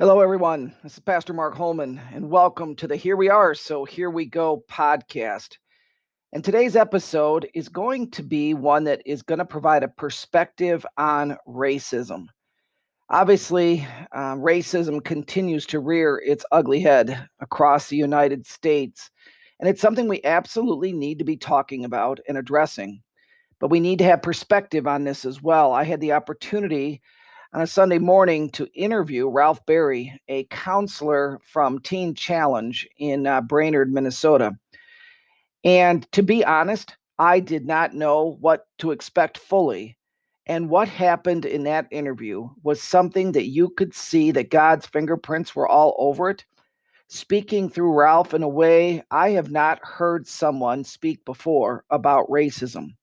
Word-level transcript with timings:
Hello, 0.00 0.18
everyone. 0.18 0.74
This 0.82 0.94
is 0.94 0.98
Pastor 0.98 1.32
Mark 1.32 1.54
Holman, 1.54 2.00
and 2.12 2.28
welcome 2.28 2.74
to 2.74 2.88
the 2.88 2.96
Here 2.96 3.16
We 3.16 3.30
Are, 3.30 3.54
So 3.54 3.84
Here 3.84 4.10
We 4.10 4.26
Go 4.26 4.64
podcast. 4.68 5.56
And 6.32 6.42
today's 6.42 6.74
episode 6.74 7.48
is 7.54 7.68
going 7.68 8.10
to 8.10 8.24
be 8.24 8.54
one 8.54 8.82
that 8.84 9.02
is 9.06 9.22
going 9.22 9.38
to 9.38 9.44
provide 9.44 9.84
a 9.84 9.88
perspective 9.88 10.84
on 10.98 11.36
racism. 11.46 12.26
Obviously, 13.08 13.86
um, 14.10 14.40
racism 14.40 15.02
continues 15.04 15.64
to 15.66 15.78
rear 15.78 16.20
its 16.26 16.44
ugly 16.50 16.80
head 16.80 17.28
across 17.38 17.86
the 17.86 17.96
United 17.96 18.44
States, 18.44 19.12
and 19.60 19.68
it's 19.68 19.80
something 19.80 20.08
we 20.08 20.24
absolutely 20.24 20.92
need 20.92 21.20
to 21.20 21.24
be 21.24 21.36
talking 21.36 21.84
about 21.84 22.18
and 22.28 22.36
addressing. 22.36 23.00
But 23.60 23.70
we 23.70 23.78
need 23.78 24.00
to 24.00 24.04
have 24.06 24.22
perspective 24.22 24.88
on 24.88 25.04
this 25.04 25.24
as 25.24 25.40
well. 25.40 25.70
I 25.70 25.84
had 25.84 26.00
the 26.00 26.14
opportunity 26.14 27.00
on 27.54 27.60
a 27.60 27.66
Sunday 27.68 27.98
morning 27.98 28.50
to 28.50 28.66
interview 28.74 29.28
Ralph 29.28 29.64
Berry, 29.64 30.20
a 30.26 30.42
counselor 30.50 31.38
from 31.44 31.78
Teen 31.78 32.12
Challenge 32.12 32.88
in 32.98 33.28
uh, 33.28 33.42
Brainerd, 33.42 33.92
Minnesota. 33.92 34.58
And 35.62 36.10
to 36.10 36.24
be 36.24 36.44
honest, 36.44 36.96
I 37.16 37.38
did 37.38 37.64
not 37.64 37.94
know 37.94 38.36
what 38.40 38.66
to 38.78 38.90
expect 38.90 39.38
fully. 39.38 39.96
And 40.46 40.68
what 40.68 40.88
happened 40.88 41.44
in 41.44 41.62
that 41.62 41.86
interview 41.92 42.48
was 42.64 42.82
something 42.82 43.30
that 43.32 43.46
you 43.46 43.68
could 43.68 43.94
see 43.94 44.32
that 44.32 44.50
God's 44.50 44.86
fingerprints 44.86 45.54
were 45.54 45.68
all 45.68 45.94
over 45.96 46.30
it. 46.30 46.44
Speaking 47.06 47.68
through 47.68 47.96
Ralph 47.96 48.34
in 48.34 48.42
a 48.42 48.48
way 48.48 49.04
I 49.12 49.30
have 49.30 49.52
not 49.52 49.78
heard 49.84 50.26
someone 50.26 50.82
speak 50.82 51.24
before 51.24 51.84
about 51.88 52.28
racism. 52.28 52.96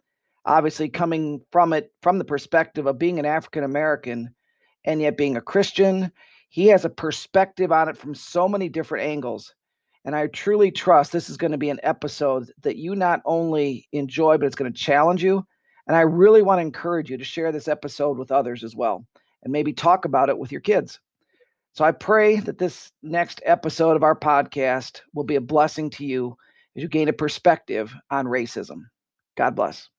Obviously, 0.43 0.89
coming 0.89 1.39
from 1.53 1.71
it 1.71 1.93
from 2.01 2.17
the 2.17 2.25
perspective 2.25 2.85
of 2.85 2.99
being 2.99 3.17
an 3.17 3.25
African 3.25 3.63
American 3.63 4.35
and 4.85 5.01
yet 5.01 5.17
being 5.17 5.37
a 5.37 5.41
Christian. 5.41 6.11
He 6.49 6.67
has 6.67 6.85
a 6.85 6.89
perspective 6.89 7.71
on 7.71 7.89
it 7.89 7.97
from 7.97 8.13
so 8.13 8.47
many 8.47 8.69
different 8.69 9.07
angles. 9.07 9.53
And 10.03 10.15
I 10.15 10.27
truly 10.27 10.71
trust 10.71 11.11
this 11.11 11.29
is 11.29 11.37
going 11.37 11.51
to 11.51 11.57
be 11.57 11.69
an 11.69 11.79
episode 11.83 12.51
that 12.61 12.77
you 12.77 12.95
not 12.95 13.21
only 13.25 13.87
enjoy, 13.91 14.37
but 14.37 14.47
it's 14.47 14.55
going 14.55 14.71
to 14.71 14.79
challenge 14.79 15.23
you. 15.23 15.45
And 15.87 15.95
I 15.95 16.01
really 16.01 16.41
want 16.41 16.57
to 16.59 16.63
encourage 16.63 17.09
you 17.09 17.17
to 17.17 17.23
share 17.23 17.51
this 17.51 17.67
episode 17.67 18.17
with 18.17 18.31
others 18.31 18.63
as 18.63 18.75
well 18.75 19.05
and 19.43 19.51
maybe 19.51 19.73
talk 19.73 20.05
about 20.05 20.29
it 20.29 20.37
with 20.37 20.51
your 20.51 20.61
kids. 20.61 20.99
So 21.73 21.85
I 21.85 21.91
pray 21.91 22.39
that 22.41 22.57
this 22.57 22.91
next 23.01 23.41
episode 23.45 23.95
of 23.95 24.03
our 24.03 24.15
podcast 24.15 25.01
will 25.13 25.23
be 25.23 25.35
a 25.35 25.41
blessing 25.41 25.89
to 25.91 26.05
you 26.05 26.35
as 26.75 26.83
you 26.83 26.89
gain 26.89 27.07
a 27.07 27.13
perspective 27.13 27.93
on 28.09 28.25
racism. 28.25 28.83
God 29.37 29.55
bless. 29.55 29.89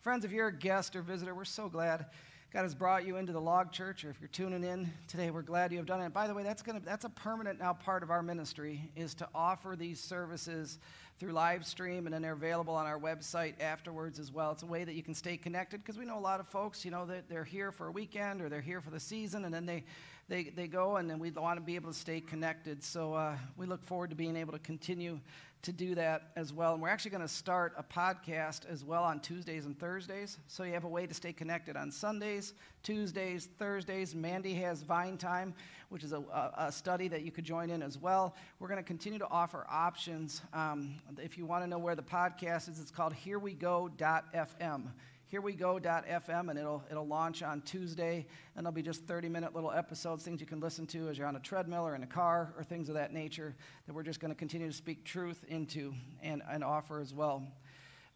Friends, 0.00 0.24
if 0.24 0.32
you're 0.32 0.48
a 0.48 0.58
guest 0.58 0.96
or 0.96 1.02
visitor, 1.02 1.34
we're 1.34 1.44
so 1.44 1.68
glad 1.68 2.06
God 2.54 2.62
has 2.62 2.74
brought 2.76 3.04
you 3.04 3.16
into 3.16 3.32
the 3.32 3.40
log 3.40 3.72
church, 3.72 4.04
or 4.04 4.10
if 4.10 4.20
you're 4.20 4.28
tuning 4.28 4.62
in 4.62 4.88
today, 5.08 5.32
we're 5.32 5.42
glad 5.42 5.72
you 5.72 5.78
have 5.78 5.86
done 5.86 6.00
it. 6.00 6.14
By 6.14 6.28
the 6.28 6.34
way, 6.34 6.44
that's 6.44 6.62
gonna 6.62 6.78
that's 6.78 7.04
a 7.04 7.08
permanent 7.08 7.58
now 7.58 7.72
part 7.72 8.04
of 8.04 8.12
our 8.12 8.22
ministry 8.22 8.92
is 8.94 9.12
to 9.14 9.28
offer 9.34 9.74
these 9.76 9.98
services 9.98 10.78
through 11.18 11.32
live 11.32 11.66
stream, 11.66 12.06
and 12.06 12.14
then 12.14 12.22
they're 12.22 12.32
available 12.32 12.72
on 12.72 12.86
our 12.86 12.96
website 12.96 13.60
afterwards 13.60 14.20
as 14.20 14.30
well. 14.30 14.52
It's 14.52 14.62
a 14.62 14.66
way 14.66 14.84
that 14.84 14.94
you 14.94 15.02
can 15.02 15.14
stay 15.14 15.36
connected 15.36 15.82
because 15.82 15.98
we 15.98 16.04
know 16.04 16.16
a 16.16 16.20
lot 16.20 16.38
of 16.38 16.46
folks, 16.46 16.84
you 16.84 16.92
know, 16.92 17.04
that 17.06 17.28
they're 17.28 17.42
here 17.42 17.72
for 17.72 17.88
a 17.88 17.90
weekend 17.90 18.40
or 18.40 18.48
they're 18.48 18.60
here 18.60 18.80
for 18.80 18.90
the 18.90 19.00
season, 19.00 19.44
and 19.46 19.52
then 19.52 19.66
they 19.66 19.82
they, 20.28 20.44
they 20.44 20.68
go 20.68 20.98
and 20.98 21.10
then 21.10 21.18
we 21.18 21.32
want 21.32 21.58
to 21.58 21.60
be 21.60 21.74
able 21.74 21.92
to 21.92 21.98
stay 21.98 22.20
connected. 22.20 22.84
So 22.84 23.14
uh, 23.14 23.36
we 23.56 23.66
look 23.66 23.82
forward 23.82 24.10
to 24.10 24.16
being 24.16 24.36
able 24.36 24.52
to 24.52 24.60
continue 24.60 25.18
to 25.64 25.72
do 25.72 25.94
that 25.94 26.30
as 26.36 26.52
well. 26.52 26.74
And 26.74 26.82
we're 26.82 26.88
actually 26.88 27.10
going 27.10 27.22
to 27.22 27.28
start 27.28 27.74
a 27.76 27.82
podcast 27.82 28.68
as 28.70 28.84
well 28.84 29.02
on 29.02 29.20
Tuesdays 29.20 29.64
and 29.64 29.78
Thursdays. 29.78 30.38
So 30.46 30.62
you 30.62 30.72
have 30.72 30.84
a 30.84 30.88
way 30.88 31.06
to 31.06 31.14
stay 31.14 31.32
connected 31.32 31.76
on 31.76 31.90
Sundays, 31.90 32.54
Tuesdays, 32.82 33.48
Thursdays. 33.58 34.14
Mandy 34.14 34.54
has 34.54 34.82
Vine 34.82 35.16
Time, 35.16 35.54
which 35.88 36.04
is 36.04 36.12
a, 36.12 36.22
a 36.56 36.70
study 36.70 37.08
that 37.08 37.22
you 37.22 37.30
could 37.30 37.44
join 37.44 37.70
in 37.70 37.82
as 37.82 37.98
well. 37.98 38.36
We're 38.58 38.68
going 38.68 38.80
to 38.80 38.86
continue 38.86 39.18
to 39.18 39.28
offer 39.28 39.66
options. 39.70 40.42
Um, 40.52 40.96
if 41.18 41.36
you 41.38 41.46
want 41.46 41.64
to 41.64 41.68
know 41.68 41.78
where 41.78 41.96
the 41.96 42.02
podcast 42.02 42.68
is, 42.68 42.80
it's 42.80 42.90
called 42.90 43.14
herewego.fm 43.24 44.90
herewego.fm 45.34 46.48
and 46.48 46.58
it'll, 46.58 46.84
it'll 46.90 47.06
launch 47.06 47.42
on 47.42 47.60
Tuesday 47.62 48.26
and 48.54 48.64
there'll 48.64 48.74
be 48.74 48.82
just 48.82 49.04
30 49.04 49.28
minute 49.28 49.54
little 49.54 49.72
episodes, 49.72 50.22
things 50.24 50.40
you 50.40 50.46
can 50.46 50.60
listen 50.60 50.86
to 50.86 51.08
as 51.08 51.18
you're 51.18 51.26
on 51.26 51.36
a 51.36 51.40
treadmill 51.40 51.86
or 51.86 51.94
in 51.94 52.02
a 52.02 52.06
car 52.06 52.54
or 52.56 52.62
things 52.62 52.88
of 52.88 52.94
that 52.94 53.12
nature 53.12 53.56
that 53.86 53.92
we're 53.94 54.02
just 54.02 54.20
going 54.20 54.30
to 54.30 54.36
continue 54.36 54.68
to 54.68 54.72
speak 54.72 55.04
truth 55.04 55.44
into 55.48 55.92
and, 56.22 56.42
and 56.50 56.62
offer 56.62 57.00
as 57.00 57.12
well. 57.12 57.42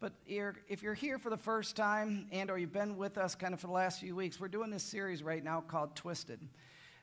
But 0.00 0.12
if 0.26 0.82
you're 0.82 0.94
here 0.94 1.18
for 1.18 1.28
the 1.28 1.36
first 1.36 1.74
time 1.74 2.28
and 2.30 2.50
or 2.50 2.58
you've 2.58 2.72
been 2.72 2.96
with 2.96 3.18
us 3.18 3.34
kind 3.34 3.52
of 3.52 3.60
for 3.60 3.66
the 3.66 3.72
last 3.72 3.98
few 3.98 4.14
weeks, 4.14 4.38
we're 4.38 4.46
doing 4.46 4.70
this 4.70 4.84
series 4.84 5.22
right 5.22 5.42
now 5.42 5.60
called 5.60 5.96
Twisted 5.96 6.40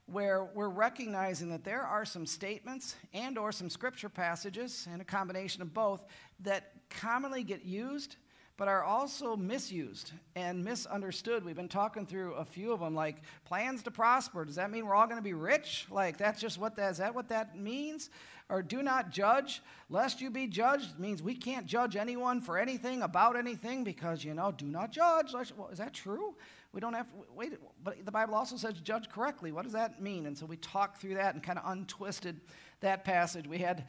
where 0.07 0.47
we're 0.53 0.69
recognizing 0.69 1.49
that 1.49 1.63
there 1.63 1.81
are 1.81 2.05
some 2.05 2.27
statements 2.27 2.95
and 3.11 3.39
or 3.39 3.51
some 3.51 3.71
scripture 3.71 4.07
passages 4.07 4.87
and 4.91 5.01
a 5.01 5.05
combination 5.05 5.63
of 5.63 5.73
both 5.73 6.05
that 6.39 6.73
commonly 6.91 7.43
get 7.43 7.65
used 7.65 8.17
but 8.57 8.67
are 8.67 8.83
also 8.83 9.35
misused 9.35 10.13
and 10.35 10.63
misunderstood. 10.63 11.43
We've 11.43 11.55
been 11.55 11.67
talking 11.67 12.05
through 12.05 12.33
a 12.33 12.45
few 12.45 12.71
of 12.71 12.79
them, 12.79 12.95
like 12.95 13.17
plans 13.43 13.83
to 13.83 13.91
prosper. 13.91 14.45
Does 14.45 14.55
that 14.55 14.71
mean 14.71 14.85
we're 14.85 14.95
all 14.95 15.07
going 15.07 15.17
to 15.17 15.23
be 15.23 15.33
rich? 15.33 15.87
Like 15.91 16.17
that's 16.17 16.39
just 16.39 16.57
what 16.57 16.75
that 16.77 16.91
is 16.91 16.97
that 16.97 17.13
what 17.13 17.29
that 17.29 17.57
means? 17.57 18.09
Or 18.47 18.61
do 18.61 18.83
not 18.83 19.09
judge, 19.09 19.61
lest 19.89 20.21
you 20.21 20.29
be 20.29 20.45
judged 20.45 20.99
means 20.99 21.23
we 21.23 21.33
can't 21.33 21.65
judge 21.65 21.95
anyone 21.95 22.41
for 22.41 22.59
anything 22.59 23.01
about 23.01 23.35
anything 23.35 23.83
because 23.83 24.23
you 24.23 24.35
know, 24.35 24.53
do 24.55 24.65
not 24.65 24.91
judge. 24.91 25.33
Well, 25.33 25.69
is 25.71 25.79
that 25.79 25.93
true? 25.93 26.35
We 26.75 26.81
don't 26.81 26.93
have 26.93 27.07
to 27.07 27.15
wait, 27.33 27.53
but 27.81 28.05
the 28.05 28.11
Bible 28.11 28.35
also 28.35 28.57
says 28.57 28.73
judge 28.81 29.07
correctly. 29.09 29.53
What 29.53 29.63
does 29.63 29.71
that 29.71 30.01
mean? 30.01 30.25
And 30.25 30.37
so 30.37 30.45
we 30.45 30.57
talked 30.57 30.99
through 30.99 31.13
that 31.13 31.33
and 31.33 31.41
kind 31.41 31.57
of 31.57 31.63
untwisted 31.71 32.41
that 32.81 33.05
passage. 33.05 33.47
We 33.47 33.59
had, 33.59 33.85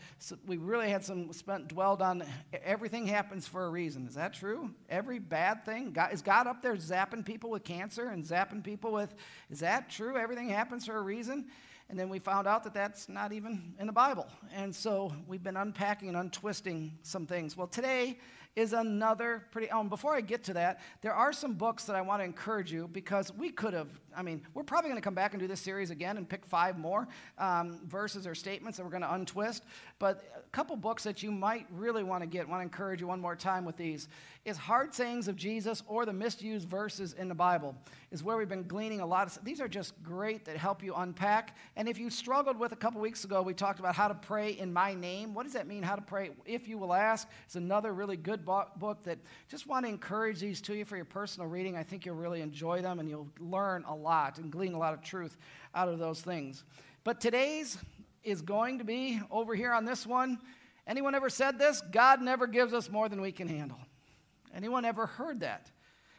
we 0.47 0.57
really 0.57 0.89
had 0.89 1.05
some 1.05 1.33
spent 1.33 1.67
dwelled 1.67 2.01
on 2.01 2.23
everything 2.65 3.09
happens 3.09 3.45
for 3.45 3.67
a 3.67 3.71
reason. 3.71 4.07
Is 4.07 4.15
that 4.15 4.35
true? 4.35 4.71
Every 4.89 5.19
bad 5.19 5.65
thing, 5.65 5.91
God, 5.91 6.13
is 6.13 6.23
God 6.23 6.47
up 6.47 6.63
there 6.63 6.77
zapping 6.77 7.25
people 7.25 7.51
with 7.51 7.65
cancer 7.65 8.11
and 8.11 8.23
zapping 8.23 8.63
people 8.63 8.93
with? 8.93 9.17
Is 9.51 9.59
that 9.59 9.91
true? 9.91 10.17
Everything 10.17 10.49
happens 10.49 10.87
for 10.87 10.97
a 10.97 11.03
reason. 11.03 11.47
And 11.89 11.99
then 11.99 12.09
we 12.09 12.21
found 12.21 12.47
out 12.47 12.63
that 12.63 12.75
that's 12.75 13.09
not 13.09 13.33
even 13.33 13.75
in 13.81 13.89
the 13.89 13.93
Bible. 13.93 14.29
And 14.55 14.73
so 14.73 15.13
we've 15.27 15.43
been 15.43 15.57
unpacking 15.57 16.09
and 16.09 16.17
untwisting 16.17 16.99
some 17.03 17.27
things. 17.27 17.57
Well, 17.57 17.67
today 17.67 18.19
is 18.57 18.73
another 18.73 19.45
pretty. 19.53 19.71
Um, 19.71 19.89
before 19.89 20.15
I 20.15 20.23
get 20.23 20.43
to 20.45 20.55
that, 20.55 20.81
there 21.03 21.15
are 21.15 21.33
some 21.33 21.55
books 21.55 21.85
that 21.85 21.95
I 21.95 22.01
want 22.01 22.21
to 22.21 22.25
encourage 22.25 22.73
you 22.73 22.89
because 22.89 23.33
we 23.33 23.51
could 23.51 23.75
have. 23.75 23.89
I 24.17 24.23
mean, 24.23 24.41
we're 24.55 24.63
probably 24.63 24.89
going 24.89 25.01
to 25.01 25.05
come 25.05 25.15
back 25.15 25.35
and 25.35 25.41
do 25.41 25.47
this 25.47 25.61
series 25.61 25.91
again 25.91 26.17
and 26.17 26.29
pick 26.29 26.47
five 26.47 26.79
more 26.79 27.07
um, 27.39 27.81
verses 27.87 28.27
or 28.27 28.35
statements 28.35 28.79
that 28.79 28.85
we're 28.85 28.91
going 28.91 29.03
to 29.03 29.13
untwist. 29.13 29.63
But 29.99 30.25
a 30.37 30.49
couple 30.51 30.75
books 30.77 31.05
that 31.05 31.23
you 31.23 31.31
might 31.31 31.67
really 31.71 32.03
want 32.03 32.23
to 32.23 32.27
get, 32.27 32.49
want 32.49 32.61
to 32.61 32.65
encourage 32.65 33.01
you 33.01 33.07
one 33.07 33.21
more 33.21 33.37
time 33.37 33.65
with 33.65 33.77
these, 33.77 34.09
is 34.47 34.57
Hard 34.57 34.95
Sayings 34.95 35.29
of 35.29 35.37
Jesus 35.37 35.83
or 35.87 36.07
the 36.07 36.13
Misused 36.13 36.69
Verses 36.69 37.13
in 37.13 37.29
the 37.29 37.35
Bible, 37.35 37.75
is 38.11 38.23
where 38.23 38.37
we've 38.37 38.49
been 38.49 38.67
gleaning 38.67 39.01
a 39.01 39.07
lot 39.07 39.27
of. 39.27 39.45
These 39.45 39.61
are 39.61 39.69
just 39.69 40.01
great 40.03 40.45
that 40.45 40.57
help 40.57 40.83
you 40.83 40.95
unpack. 40.95 41.57
And 41.75 41.89
if 41.89 41.99
you 41.99 42.11
struggled 42.11 42.59
with 42.59 42.73
a 42.73 42.77
couple 42.77 43.01
weeks 43.01 43.25
ago, 43.25 43.43
we 43.43 43.55
talked 43.55 43.81
about 43.81 43.95
how 43.95 44.09
to 44.09 44.15
pray 44.15 44.53
in 44.53 44.73
my 44.73 44.95
name. 44.95 45.35
What 45.35 45.43
does 45.43 45.53
that 45.55 45.67
mean? 45.67 45.83
How 45.83 45.97
to 45.97 46.03
pray 46.03 46.31
if 46.47 46.69
you 46.69 46.79
will 46.79 46.95
ask? 46.95 47.29
It's 47.45 47.57
another 47.57 47.93
really 47.93 48.17
good 48.17 48.45
book 48.45 49.03
that 49.03 49.19
just 49.49 49.67
want 49.67 49.85
to 49.85 49.91
encourage 49.91 50.41
these 50.41 50.61
to 50.63 50.75
you 50.75 50.85
for 50.85 50.97
your 50.97 51.05
personal 51.05 51.49
reading. 51.49 51.77
I 51.77 51.83
think 51.83 52.07
you'll 52.07 52.17
really 52.17 52.41
enjoy 52.41 52.83
them 52.83 53.01
and 53.01 53.09
you'll 53.09 53.29
learn 53.41 53.85
a 53.89 53.95
lot 53.95 54.06
and 54.07 54.51
glean 54.51 54.75
a 54.75 54.79
lot 54.79 54.95
of 54.95 55.03
truth 55.03 55.37
out 55.75 55.89
of 55.89 55.99
those 55.99 56.21
things. 56.21 56.65
But 57.05 57.21
today's 57.21 57.79
is 58.23 58.43
going 58.43 58.79
to 58.79 58.85
be 58.85 59.21
over 59.31 59.55
here 59.55 59.73
on 59.73 59.85
this 59.85 60.07
one. 60.07 60.39
Anyone 60.87 61.15
ever 61.15 61.29
said 61.29 61.59
this? 61.59 61.83
God 61.91 62.21
never 62.21 62.47
gives 62.47 62.73
us 62.73 62.91
more 62.91 63.09
than 63.09 63.21
we 63.21 63.33
can 63.33 63.49
handle. 63.49 63.79
Anyone 64.55 64.85
ever 64.85 65.07
heard 65.07 65.41
that? 65.41 65.71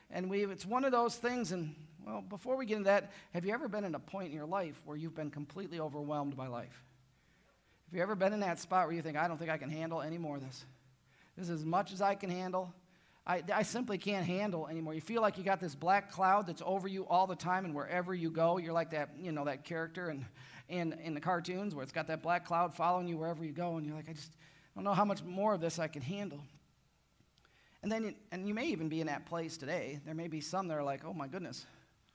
And 0.10 0.30
we 0.30 0.46
it's 0.46 0.66
one 0.66 0.86
of 0.86 0.92
those 0.92 1.16
things 1.16 1.52
and 1.52 1.76
well, 2.06 2.22
before 2.22 2.56
we 2.56 2.66
get 2.66 2.78
into 2.78 2.86
that, 2.86 3.12
have 3.34 3.46
you 3.46 3.54
ever 3.54 3.68
been 3.68 3.84
in 3.84 3.94
a 3.94 4.00
point 4.00 4.30
in 4.30 4.34
your 4.34 4.46
life 4.46 4.80
where 4.86 4.96
you've 4.96 5.16
been 5.16 5.30
completely 5.30 5.82
overwhelmed 5.82 6.38
by 6.38 6.48
life? 6.48 6.84
Have 7.88 7.98
you 7.98 8.02
ever 8.02 8.16
been 8.16 8.32
in 8.32 8.40
that 8.40 8.60
spot 8.60 8.88
where 8.88 8.96
you 8.96 9.02
think, 9.02 9.18
I 9.18 9.28
don't 9.28 9.38
think 9.38 9.52
I 9.52 9.58
can 9.58 9.70
handle 9.70 10.02
any 10.02 10.18
more 10.18 10.38
of 10.38 10.42
this? 10.42 10.66
This 11.36 11.50
is 11.50 11.60
as 11.62 11.66
much 11.66 11.92
as 11.92 12.02
I 12.02 12.16
can 12.16 12.30
handle. 12.30 12.74
I, 13.28 13.44
I 13.54 13.64
simply 13.64 13.98
can't 13.98 14.26
handle 14.26 14.68
anymore. 14.68 14.94
You 14.94 15.02
feel 15.02 15.22
like 15.22 15.38
you 15.38 15.44
got 15.44 15.60
this 15.60 15.76
black 15.76 16.10
cloud 16.10 16.48
that's 16.48 16.64
over 16.66 16.88
you 16.88 17.06
all 17.08 17.28
the 17.28 17.36
time, 17.36 17.66
and 17.66 17.76
wherever 17.76 18.16
you 18.16 18.32
go, 18.32 18.58
you're 18.58 18.72
like 18.72 18.92
that, 18.92 19.10
you 19.20 19.34
know, 19.34 19.44
that 19.44 19.66
character 19.66 20.10
in, 20.10 20.26
in, 20.70 20.94
in 21.04 21.14
the 21.14 21.20
cartoons 21.20 21.76
where 21.76 21.84
it's 21.84 21.92
got 21.92 22.08
that 22.08 22.24
black 22.24 22.46
cloud 22.46 22.74
following 22.74 23.06
you 23.06 23.18
wherever 23.18 23.44
you 23.44 23.52
go, 23.52 23.76
and 23.76 23.86
you're 23.86 23.98
like, 23.98 24.08
I 24.10 24.14
just 24.14 24.32
don't 24.76 24.86
know 24.86 24.94
how 24.94 25.04
much 25.04 25.24
more 25.24 25.54
of 25.54 25.60
this 25.60 25.78
I 25.78 25.90
can 25.90 26.02
handle. 26.02 26.40
And 27.84 27.92
then, 27.92 28.16
and 28.32 28.48
you 28.48 28.54
may 28.54 28.68
even 28.68 28.88
be 28.88 29.02
in 29.02 29.08
that 29.08 29.26
place 29.26 29.58
today. 29.58 30.00
There 30.06 30.16
may 30.16 30.30
be 30.30 30.40
some 30.40 30.70
that 30.70 30.78
are 30.78 30.84
like, 30.84 31.04
oh 31.04 31.14
my 31.14 31.28
goodness, 31.28 31.66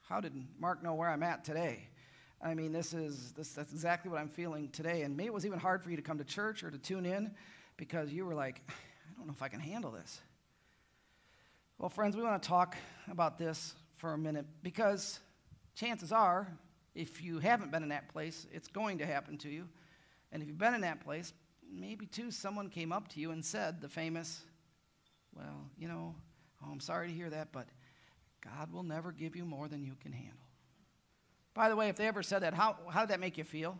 how 0.09 0.19
did 0.19 0.33
Mark 0.59 0.83
know 0.83 0.95
where 0.95 1.11
I'm 1.11 1.23
at 1.23 1.45
today? 1.45 1.89
I 2.43 2.55
mean, 2.55 2.73
this 2.73 2.95
is 2.95 3.33
this, 3.33 3.53
that's 3.53 3.73
exactly 3.73 4.11
what 4.11 4.19
I'm 4.19 4.29
feeling 4.29 4.71
today. 4.71 5.03
And 5.03 5.15
maybe 5.15 5.27
it 5.27 5.35
was 5.35 5.47
even 5.47 5.59
hard 5.59 5.83
for 5.85 5.91
you 5.91 5.97
to 5.97 6.03
come 6.03 6.19
to 6.19 6.25
church 6.25 6.65
or 6.65 6.71
to 6.71 6.79
tune 6.79 7.05
in 7.05 7.33
because 7.77 8.11
you 8.13 8.25
were 8.25 8.35
like, 8.35 8.63
I 8.69 9.19
don't 9.19 9.27
know 9.27 9.35
if 9.35 9.43
I 9.43 9.49
can 9.49 9.61
handle 9.61 9.91
this. 9.91 10.21
Well, 11.83 11.89
friends, 11.89 12.17
we 12.17 12.23
want 12.23 12.41
to 12.41 12.49
talk 12.49 12.77
about 13.11 13.39
this 13.39 13.75
for 13.97 14.13
a 14.13 14.17
minute 14.17 14.47
because 14.63 15.19
chances 15.75 16.13
are 16.13 16.47
If 16.95 17.21
you 17.21 17.41
haven't 17.41 17.73
been 17.73 17.83
in 17.83 17.89
that 17.89 18.09
place, 18.09 18.47
it's 18.53 18.69
going 18.69 18.99
to 18.99 19.05
happen 19.07 19.37
to 19.39 19.49
you. 19.49 19.69
And 20.31 20.41
if 20.41 20.47
you've 20.49 20.59
been 20.59 20.75
in 20.75 20.83
that 20.83 21.05
place, 21.05 21.33
maybe 21.69 22.07
too, 22.07 22.31
someone 22.31 22.69
came 22.69 22.93
up 22.93 23.09
to 23.09 23.21
you 23.21 23.33
and 23.33 23.45
said 23.45 23.81
the 23.81 23.89
famous, 23.89 24.43
Well, 25.35 25.71
you 25.77 25.89
know, 25.89 26.15
oh, 26.63 26.71
I'm 26.71 26.79
sorry 26.79 27.09
to 27.09 27.13
hear 27.13 27.31
that, 27.31 27.49
but 27.51 27.67
God 28.45 28.73
will 28.73 28.85
never 28.85 29.11
give 29.11 29.35
you 29.35 29.45
more 29.45 29.67
than 29.67 29.83
you 29.83 29.97
can 30.01 30.13
handle. 30.13 30.47
By 31.53 31.69
the 31.69 31.75
way, 31.75 31.89
if 31.89 31.97
they 31.97 32.07
ever 32.07 32.23
said 32.23 32.45
that, 32.45 32.55
how, 32.55 32.77
how 32.91 33.01
did 33.01 33.11
that 33.11 33.19
make 33.19 33.37
you 33.37 33.45
feel? 33.45 33.77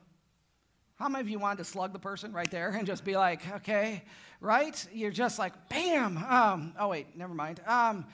How 0.97 1.09
many 1.09 1.23
of 1.23 1.29
you 1.29 1.39
wanted 1.39 1.59
to 1.59 1.65
slug 1.65 1.93
the 1.93 1.99
person 1.99 2.33
right 2.33 2.51
there 2.51 2.71
and 2.71 2.87
just 2.87 3.05
be 3.05 3.17
like, 3.17 3.41
okay, 3.57 4.05
right? 4.41 4.87
You're 4.93 5.11
just 5.11 5.39
like, 5.39 5.69
bam. 5.69 6.19
Um, 6.19 6.75
oh, 6.79 6.89
wait, 6.89 7.17
never 7.17 7.35
mind. 7.35 7.61
Um, 7.67 8.07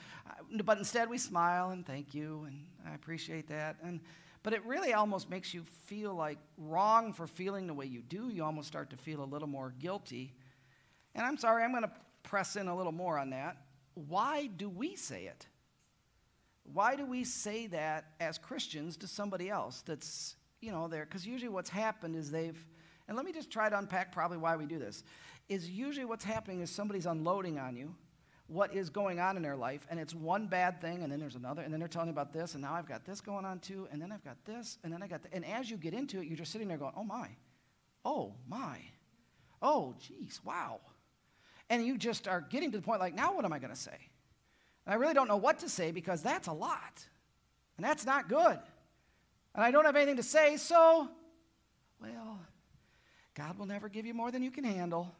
but 0.63 0.77
instead, 0.77 1.09
we 1.09 1.17
smile 1.17 1.69
and 1.69 1.85
thank 1.85 2.13
you, 2.15 2.45
and 2.47 2.65
I 2.87 2.95
appreciate 2.95 3.47
that. 3.49 3.77
And 3.83 3.99
but 4.41 4.53
it 4.53 4.65
really 4.65 4.93
almost 4.93 5.29
makes 5.29 5.53
you 5.53 5.63
feel 5.85 6.13
like 6.13 6.37
wrong 6.57 7.13
for 7.13 7.27
feeling 7.27 7.67
the 7.67 7.73
way 7.73 7.85
you 7.85 8.01
do. 8.01 8.29
You 8.29 8.43
almost 8.43 8.67
start 8.67 8.89
to 8.91 8.97
feel 8.97 9.23
a 9.23 9.25
little 9.25 9.47
more 9.47 9.73
guilty. 9.79 10.33
And 11.13 11.25
I'm 11.25 11.37
sorry, 11.37 11.63
I'm 11.63 11.71
going 11.71 11.83
to 11.83 11.91
press 12.23 12.55
in 12.55 12.67
a 12.67 12.75
little 12.75 12.91
more 12.91 13.19
on 13.19 13.31
that. 13.31 13.57
Why 13.95 14.47
do 14.47 14.69
we 14.69 14.95
say 14.95 15.25
it? 15.25 15.45
Why 16.71 16.95
do 16.95 17.05
we 17.05 17.25
say 17.25 17.67
that 17.67 18.11
as 18.19 18.37
Christians 18.37 18.95
to 18.97 19.07
somebody 19.07 19.49
else 19.49 19.81
that's, 19.81 20.35
you 20.61 20.71
know, 20.71 20.87
there? 20.87 21.05
Because 21.05 21.25
usually 21.25 21.49
what's 21.49 21.69
happened 21.69 22.15
is 22.15 22.31
they've, 22.31 22.57
and 23.07 23.15
let 23.15 23.25
me 23.25 23.31
just 23.31 23.49
try 23.49 23.69
to 23.69 23.77
unpack 23.77 24.11
probably 24.11 24.37
why 24.37 24.55
we 24.55 24.65
do 24.65 24.79
this, 24.79 25.03
is 25.47 25.69
usually 25.69 26.05
what's 26.05 26.23
happening 26.23 26.61
is 26.61 26.69
somebody's 26.69 27.05
unloading 27.05 27.57
on 27.57 27.75
you 27.75 27.95
what 28.49 28.73
is 28.73 28.89
going 28.89 29.19
on 29.19 29.37
in 29.37 29.43
their 29.43 29.55
life, 29.55 29.85
and 29.91 29.99
it's 29.99 30.13
one 30.13 30.47
bad 30.47 30.81
thing, 30.81 31.03
and 31.03 31.11
then 31.11 31.19
there's 31.19 31.35
another, 31.35 31.61
and 31.61 31.71
then 31.71 31.79
they're 31.79 31.87
telling 31.87 32.07
you 32.07 32.13
about 32.13 32.33
this, 32.33 32.55
and 32.55 32.63
now 32.63 32.73
I've 32.73 32.87
got 32.87 33.05
this 33.05 33.21
going 33.21 33.45
on 33.45 33.59
too, 33.59 33.87
and 33.91 34.01
then 34.01 34.11
I've 34.11 34.23
got 34.23 34.43
this, 34.43 34.79
and 34.83 34.91
then 34.91 35.03
I 35.03 35.07
got 35.07 35.21
that. 35.21 35.33
And 35.33 35.45
as 35.45 35.69
you 35.69 35.77
get 35.77 35.93
into 35.93 36.19
it, 36.19 36.25
you're 36.25 36.35
just 36.35 36.51
sitting 36.51 36.67
there 36.67 36.77
going, 36.77 36.93
oh 36.97 37.03
my, 37.03 37.29
oh 38.03 38.33
my, 38.47 38.79
oh 39.61 39.93
geez, 39.99 40.41
wow. 40.43 40.79
And 41.69 41.85
you 41.85 41.95
just 41.97 42.27
are 42.27 42.41
getting 42.41 42.71
to 42.71 42.77
the 42.77 42.83
point 42.83 42.99
like, 42.99 43.13
now 43.13 43.35
what 43.35 43.45
am 43.45 43.53
I 43.53 43.59
going 43.59 43.73
to 43.73 43.79
say? 43.79 43.97
And 44.87 44.93
I 44.93 44.95
really 44.95 45.13
don't 45.13 45.27
know 45.27 45.37
what 45.37 45.59
to 45.59 45.69
say 45.69 45.91
because 45.91 46.23
that's 46.23 46.47
a 46.47 46.53
lot, 46.53 47.05
and 47.77 47.85
that's 47.85 48.05
not 48.05 48.27
good. 48.27 48.57
And 49.55 49.63
I 49.63 49.71
don't 49.71 49.85
have 49.85 49.95
anything 49.95 50.17
to 50.17 50.23
say, 50.23 50.57
so, 50.57 51.09
well, 52.01 52.39
God 53.33 53.57
will 53.57 53.65
never 53.65 53.89
give 53.89 54.05
you 54.05 54.13
more 54.13 54.31
than 54.31 54.43
you 54.43 54.51
can 54.51 54.63
handle. 54.63 55.15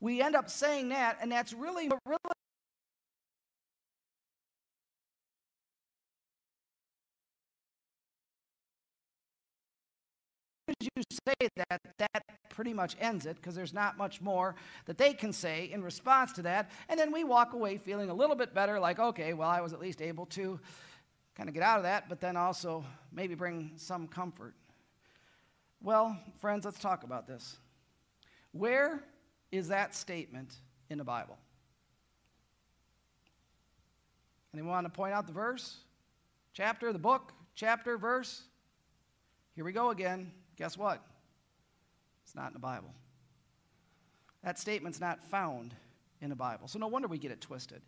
We 0.00 0.22
end 0.22 0.34
up 0.34 0.48
saying 0.48 0.90
that, 0.90 1.18
and 1.20 1.30
that's 1.30 1.52
really, 1.52 1.90
really 2.06 2.18
you 10.80 11.02
say 11.26 11.48
that, 11.56 11.80
that 11.98 12.22
pretty 12.48 12.72
much 12.72 12.96
ends 13.00 13.26
it 13.26 13.36
because 13.36 13.54
there's 13.54 13.74
not 13.74 13.98
much 13.98 14.20
more 14.20 14.54
that 14.86 14.98
they 14.98 15.12
can 15.12 15.32
say 15.32 15.70
in 15.72 15.82
response 15.82 16.32
to 16.32 16.42
that. 16.42 16.70
And 16.88 16.98
then 16.98 17.12
we 17.12 17.24
walk 17.24 17.52
away 17.52 17.76
feeling 17.76 18.10
a 18.10 18.14
little 18.14 18.36
bit 18.36 18.54
better, 18.54 18.78
like, 18.80 18.98
okay, 18.98 19.34
well, 19.34 19.48
I 19.48 19.60
was 19.60 19.72
at 19.72 19.80
least 19.80 20.00
able 20.00 20.26
to 20.26 20.60
kind 21.40 21.48
of 21.48 21.54
get 21.54 21.62
out 21.62 21.78
of 21.78 21.84
that, 21.84 22.06
but 22.06 22.20
then 22.20 22.36
also 22.36 22.84
maybe 23.10 23.34
bring 23.34 23.72
some 23.76 24.06
comfort. 24.06 24.52
Well, 25.82 26.18
friends, 26.38 26.66
let's 26.66 26.78
talk 26.78 27.02
about 27.02 27.26
this. 27.26 27.56
Where 28.52 29.02
is 29.50 29.68
that 29.68 29.94
statement 29.94 30.54
in 30.90 30.98
the 30.98 31.04
Bible? 31.04 31.38
Anyone 34.52 34.70
want 34.70 34.84
to 34.84 34.92
point 34.92 35.14
out 35.14 35.26
the 35.26 35.32
verse? 35.32 35.78
Chapter, 36.52 36.92
the 36.92 36.98
book, 36.98 37.32
chapter, 37.54 37.96
verse? 37.96 38.42
Here 39.56 39.64
we 39.64 39.72
go 39.72 39.88
again. 39.88 40.32
Guess 40.56 40.76
what? 40.76 41.02
It's 42.22 42.34
not 42.34 42.48
in 42.48 42.52
the 42.52 42.58
Bible. 42.58 42.92
That 44.44 44.58
statement's 44.58 45.00
not 45.00 45.24
found 45.24 45.74
in 46.20 46.28
the 46.28 46.36
Bible. 46.36 46.68
So 46.68 46.78
no 46.78 46.88
wonder 46.88 47.08
we 47.08 47.16
get 47.16 47.30
it 47.30 47.40
twisted. 47.40 47.80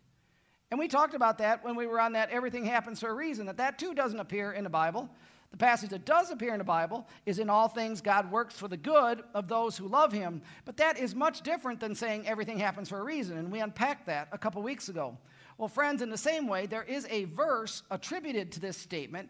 And 0.73 0.79
we 0.79 0.87
talked 0.87 1.13
about 1.13 1.37
that 1.37 1.63
when 1.63 1.75
we 1.75 1.85
were 1.85 1.99
on 1.99 2.13
that 2.13 2.31
everything 2.31 2.65
happens 2.65 2.99
for 2.99 3.07
a 3.07 3.13
reason, 3.13 3.45
that 3.45 3.57
that 3.57 3.77
too 3.77 3.93
doesn't 3.93 4.19
appear 4.19 4.53
in 4.53 4.63
the 4.63 4.71
Bible. 4.71 5.07
The 5.51 5.57
passage 5.57 5.91
that 5.91 6.03
does 6.03 6.31
appear 6.31 6.51
in 6.53 6.57
the 6.57 6.63
Bible 6.63 7.07
is 7.27 7.37
in 7.37 7.47
all 7.47 7.67
things 7.67 8.01
God 8.01 8.31
works 8.31 8.57
for 8.57 8.67
the 8.67 8.75
good 8.75 9.21
of 9.35 9.47
those 9.47 9.77
who 9.77 9.87
love 9.87 10.11
him. 10.11 10.41
But 10.65 10.77
that 10.77 10.97
is 10.97 11.13
much 11.13 11.41
different 11.41 11.79
than 11.79 11.93
saying 11.93 12.27
everything 12.27 12.57
happens 12.57 12.89
for 12.89 12.97
a 12.97 13.03
reason. 13.03 13.37
And 13.37 13.51
we 13.51 13.59
unpacked 13.59 14.07
that 14.07 14.29
a 14.31 14.37
couple 14.39 14.63
weeks 14.63 14.89
ago. 14.89 15.15
Well, 15.59 15.67
friends, 15.67 16.01
in 16.01 16.09
the 16.09 16.17
same 16.17 16.47
way, 16.47 16.65
there 16.65 16.81
is 16.81 17.05
a 17.11 17.25
verse 17.25 17.83
attributed 17.91 18.51
to 18.53 18.59
this 18.59 18.75
statement 18.75 19.29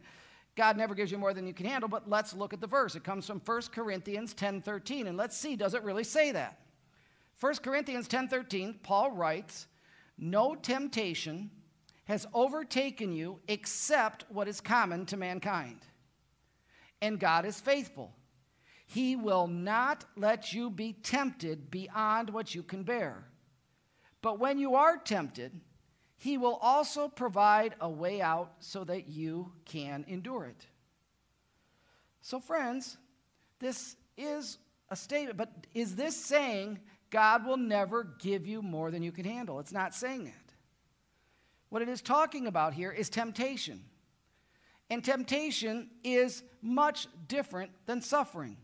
God 0.56 0.78
never 0.78 0.96
gives 0.96 1.12
you 1.12 1.18
more 1.18 1.34
than 1.34 1.46
you 1.46 1.54
can 1.54 1.66
handle, 1.66 1.90
but 1.90 2.10
let's 2.10 2.34
look 2.34 2.54
at 2.54 2.62
the 2.62 2.68
verse. 2.68 2.96
It 2.96 3.04
comes 3.04 3.28
from 3.28 3.42
1 3.42 3.74
Corinthians 3.74 4.34
10:13 4.34 5.08
and 5.08 5.18
let's 5.18 5.36
see 5.36 5.58
does 5.58 5.74
it 5.74 5.84
really 5.84 6.06
say 6.06 6.32
that? 6.32 6.62
1 7.38 7.56
Corinthians 7.62 8.08
10:13 8.08 8.82
Paul 8.82 9.12
writes, 9.12 9.68
"No 10.24 10.56
temptation 10.56 11.52
has 12.06 12.26
overtaken 12.34 13.12
you 13.12 13.42
except 13.50 14.24
what 14.30 14.48
is 14.48 14.62
common 14.62 15.06
to 15.08 15.18
mankind. 15.18 15.86
And 17.02 17.20
God 17.20 17.46
is 17.46 17.60
faithful. 17.60 18.16
He 18.86 19.18
will 19.18 19.48
not 19.48 20.06
let 20.16 20.54
you 20.54 20.70
be 20.70 20.94
tempted 20.94 21.70
beyond 21.70 22.30
what 22.30 22.56
you 22.56 22.64
can 22.64 22.84
bear. 22.84 23.26
But 24.22 24.40
when 24.40 24.60
you 24.60 24.76
are 24.76 24.96
tempted, 24.96 25.60
he 26.16 26.38
will 26.38 26.56
also 26.62 27.10
provide 27.10 27.76
a 27.82 27.90
way 27.90 28.22
out 28.22 28.54
so 28.60 28.86
that 28.86 29.10
you 29.10 29.52
can 29.66 30.06
endure 30.08 30.46
it. 30.46 30.68
So, 32.22 32.40
friends, 32.40 32.98
this 33.60 33.98
is 34.18 34.58
a 34.90 34.96
statement, 34.96 35.38
but 35.38 35.68
is 35.74 35.98
this 35.98 36.16
saying 36.16 36.80
God 37.14 37.46
will 37.46 37.58
never 37.58 38.16
give 38.18 38.48
you 38.48 38.64
more 38.64 38.90
than 38.90 39.04
you 39.04 39.12
can 39.12 39.24
handle? 39.24 39.60
It's 39.60 39.72
not 39.72 39.94
saying 39.94 40.26
that. 40.26 40.34
What 41.70 41.84
it 41.84 41.88
is 41.88 42.02
talking 42.02 42.48
about 42.48 42.74
here 42.74 42.92
is 42.92 43.08
temptation. 43.08 43.84
And 44.90 45.04
temptation 45.04 45.92
is 46.04 46.42
much 46.64 47.08
different 47.28 47.70
than 47.86 48.02
suffering. 48.02 48.58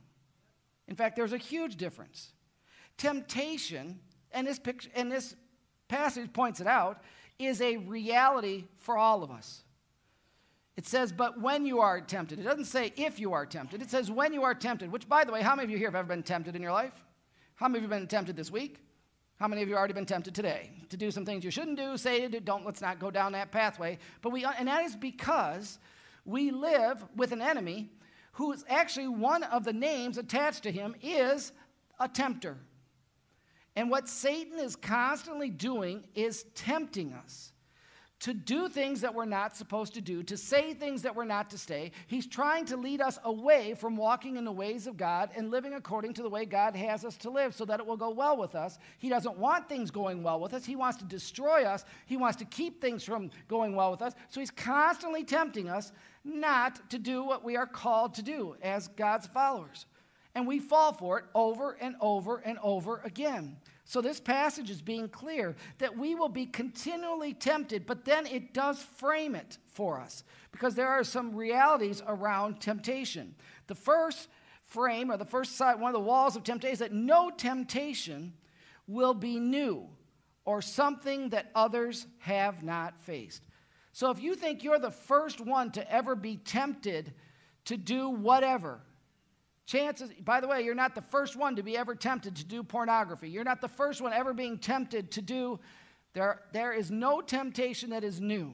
In 0.87 0.95
fact, 0.95 1.15
there's 1.15 1.31
a 1.31 1.37
huge 1.37 1.75
difference. 1.75 2.33
Temptation, 2.97 3.99
and 4.31 4.47
this, 4.47 4.57
picture, 4.57 4.89
and 4.95 5.11
this 5.11 5.35
passage 5.87 6.33
points 6.33 6.59
it 6.59 6.67
out, 6.67 7.03
is 7.37 7.61
a 7.61 7.77
reality 7.77 8.65
for 8.77 8.97
all 8.97 9.21
of 9.21 9.29
us. 9.29 9.63
It 10.75 10.87
says, 10.87 11.11
but 11.11 11.39
when 11.39 11.67
you 11.67 11.81
are 11.81 12.01
tempted. 12.01 12.39
It 12.39 12.43
doesn't 12.43 12.65
say 12.65 12.93
if 12.95 13.19
you 13.19 13.33
are 13.33 13.45
tempted. 13.45 13.83
It 13.83 13.91
says 13.91 14.09
when 14.09 14.33
you 14.33 14.41
are 14.41 14.55
tempted, 14.55 14.91
which, 14.91 15.07
by 15.07 15.23
the 15.23 15.31
way, 15.31 15.43
how 15.43 15.55
many 15.55 15.65
of 15.65 15.69
you 15.69 15.77
here 15.77 15.89
have 15.89 15.95
ever 15.95 16.07
been 16.07 16.23
tempted 16.23 16.55
in 16.55 16.63
your 16.63 16.71
life? 16.71 17.05
How 17.59 17.67
many 17.67 17.79
of 17.79 17.83
you 17.83 17.89
have 17.89 17.99
been 17.99 18.07
tempted 18.07 18.37
this 18.37 18.49
week? 18.49 18.77
How 19.37 19.49
many 19.49 19.61
of 19.61 19.67
you 19.67 19.73
have 19.73 19.79
already 19.79 19.93
been 19.93 20.05
tempted 20.05 20.33
today 20.33 20.71
to 20.87 20.95
do 20.95 21.11
some 21.11 21.25
things 21.25 21.43
you 21.43 21.51
shouldn't 21.51 21.75
do? 21.75 21.97
Say, 21.97 22.25
don't, 22.29 22.65
let's 22.65 22.79
not 22.79 22.99
go 22.99 23.11
down 23.11 23.33
that 23.33 23.51
pathway. 23.51 23.99
But 24.21 24.29
we, 24.29 24.45
and 24.45 24.69
that 24.69 24.85
is 24.85 24.95
because 24.95 25.77
we 26.23 26.51
live 26.51 27.03
with 27.17 27.33
an 27.33 27.41
enemy 27.41 27.89
who 28.31 28.53
is 28.53 28.63
actually 28.69 29.09
one 29.09 29.43
of 29.43 29.65
the 29.65 29.73
names 29.73 30.17
attached 30.17 30.63
to 30.63 30.71
him 30.71 30.95
is 31.01 31.51
a 31.99 32.07
tempter. 32.07 32.55
And 33.75 33.91
what 33.91 34.07
Satan 34.07 34.57
is 34.57 34.77
constantly 34.77 35.49
doing 35.49 36.05
is 36.15 36.45
tempting 36.55 37.11
us 37.11 37.51
to 38.19 38.33
do 38.33 38.67
things 38.67 38.99
that 39.01 39.15
we're 39.15 39.23
not 39.23 39.55
supposed 39.55 39.93
to 39.93 40.01
do, 40.01 40.23
to 40.23 40.35
say 40.35 40.73
things 40.73 41.03
that 41.03 41.15
we're 41.15 41.23
not 41.23 41.49
to 41.51 41.57
say. 41.57 41.91
He's 42.07 42.27
trying 42.27 42.65
to 42.65 42.75
lead 42.75 42.99
us 42.99 43.17
away 43.23 43.75
from 43.75 43.95
walking 43.95 44.35
in 44.35 44.43
the 44.43 44.51
ways 44.51 44.87
of 44.87 44.97
God 44.97 45.29
and 45.37 45.49
living 45.49 45.73
according 45.73 46.13
to 46.15 46.21
the 46.21 46.29
way 46.29 46.45
God 46.45 46.75
has 46.75 47.05
us 47.05 47.15
to 47.17 47.29
live 47.29 47.55
so 47.55 47.63
that 47.65 47.79
it 47.79 47.85
will 47.85 47.95
go 47.95 48.09
well 48.09 48.35
with 48.35 48.55
us. 48.55 48.77
He 48.97 49.07
doesn't 49.07 49.37
want 49.37 49.69
things 49.69 49.89
going 49.89 50.21
well 50.21 50.39
with 50.39 50.53
us. 50.53 50.65
He 50.65 50.75
wants 50.75 50.97
to 50.97 51.05
destroy 51.05 51.63
us. 51.63 51.85
He 52.07 52.17
wants 52.17 52.37
to 52.37 52.45
keep 52.45 52.81
things 52.81 53.05
from 53.05 53.31
going 53.47 53.73
well 53.73 53.91
with 53.91 54.01
us. 54.01 54.13
So 54.27 54.41
he's 54.41 54.51
constantly 54.51 55.23
tempting 55.23 55.69
us 55.69 55.93
not 56.25 56.89
to 56.89 56.97
do 56.97 57.23
what 57.23 57.45
we 57.45 57.55
are 57.55 57.67
called 57.67 58.15
to 58.15 58.21
do 58.21 58.57
as 58.61 58.89
God's 58.89 59.27
followers. 59.27 59.85
And 60.35 60.45
we 60.45 60.59
fall 60.59 60.91
for 60.91 61.19
it 61.19 61.25
over 61.33 61.77
and 61.79 61.95
over 62.01 62.37
and 62.37 62.59
over 62.61 63.01
again. 63.05 63.57
So, 63.89 64.01
this 64.01 64.19
passage 64.19 64.69
is 64.69 64.83
being 64.83 65.09
clear 65.09 65.55
that 65.79 65.97
we 65.97 66.13
will 66.13 66.29
be 66.29 66.45
continually 66.45 67.33
tempted, 67.33 67.87
but 67.87 68.05
then 68.05 68.27
it 68.27 68.53
does 68.53 68.83
frame 68.83 69.33
it 69.33 69.57
for 69.65 69.99
us 69.99 70.23
because 70.51 70.75
there 70.75 70.89
are 70.89 71.03
some 71.03 71.35
realities 71.35 72.03
around 72.05 72.61
temptation. 72.61 73.33
The 73.65 73.73
first 73.73 74.29
frame, 74.61 75.09
or 75.09 75.17
the 75.17 75.25
first 75.25 75.57
side, 75.57 75.79
one 75.79 75.89
of 75.89 75.99
the 75.99 76.07
walls 76.07 76.35
of 76.35 76.43
temptation, 76.43 76.73
is 76.73 76.79
that 76.79 76.93
no 76.93 77.31
temptation 77.31 78.33
will 78.85 79.15
be 79.15 79.39
new 79.39 79.87
or 80.45 80.61
something 80.61 81.29
that 81.29 81.49
others 81.55 82.05
have 82.19 82.61
not 82.61 83.01
faced. 83.01 83.41
So, 83.91 84.11
if 84.11 84.21
you 84.21 84.35
think 84.35 84.63
you're 84.63 84.77
the 84.77 84.91
first 84.91 85.41
one 85.41 85.71
to 85.71 85.91
ever 85.91 86.13
be 86.13 86.37
tempted 86.37 87.11
to 87.65 87.75
do 87.75 88.07
whatever, 88.07 88.81
Chances, 89.69 90.09
by 90.25 90.41
the 90.41 90.47
way, 90.47 90.63
you're 90.63 90.73
not 90.73 90.95
the 90.95 91.01
first 91.01 91.35
one 91.35 91.55
to 91.55 91.61
be 91.61 91.77
ever 91.77 91.93
tempted 91.93 92.35
to 92.37 92.43
do 92.43 92.63
pornography. 92.63 93.29
You're 93.29 93.43
not 93.43 93.61
the 93.61 93.67
first 93.67 94.01
one 94.01 94.13
ever 94.13 94.33
being 94.33 94.57
tempted 94.57 95.11
to 95.11 95.21
do, 95.21 95.59
there, 96.13 96.41
there 96.53 96.73
is 96.73 96.89
no 96.89 97.21
temptation 97.21 97.91
that 97.91 98.03
is 98.03 98.19
new. 98.19 98.51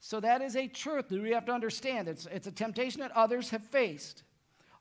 So 0.00 0.18
that 0.20 0.40
is 0.40 0.56
a 0.56 0.66
truth 0.66 1.10
that 1.10 1.20
we 1.20 1.32
have 1.32 1.44
to 1.44 1.52
understand. 1.52 2.08
It's, 2.08 2.24
it's 2.24 2.46
a 2.46 2.50
temptation 2.50 3.02
that 3.02 3.14
others 3.14 3.50
have 3.50 3.62
faced. 3.66 4.22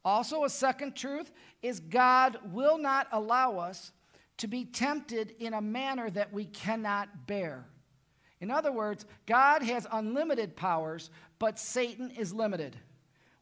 Also, 0.06 0.46
a 0.46 0.50
second 0.50 0.96
truth 0.96 1.34
is 1.62 1.82
God 1.82 2.38
will 2.54 2.78
not 2.78 3.10
allow 3.12 3.58
us 3.58 3.92
to 4.38 4.48
be 4.48 4.64
tempted 4.64 5.36
in 5.40 5.54
a 5.54 5.62
manner 5.62 6.10
that 6.10 6.32
we 6.32 6.46
cannot 6.46 7.28
bear. 7.28 7.66
In 8.40 8.50
other 8.50 8.72
words, 8.72 9.06
God 9.26 9.62
has 9.62 9.88
unlimited 9.92 10.56
powers, 10.56 11.10
but 11.38 11.60
Satan 11.60 12.12
is 12.12 12.34
limited 12.34 12.78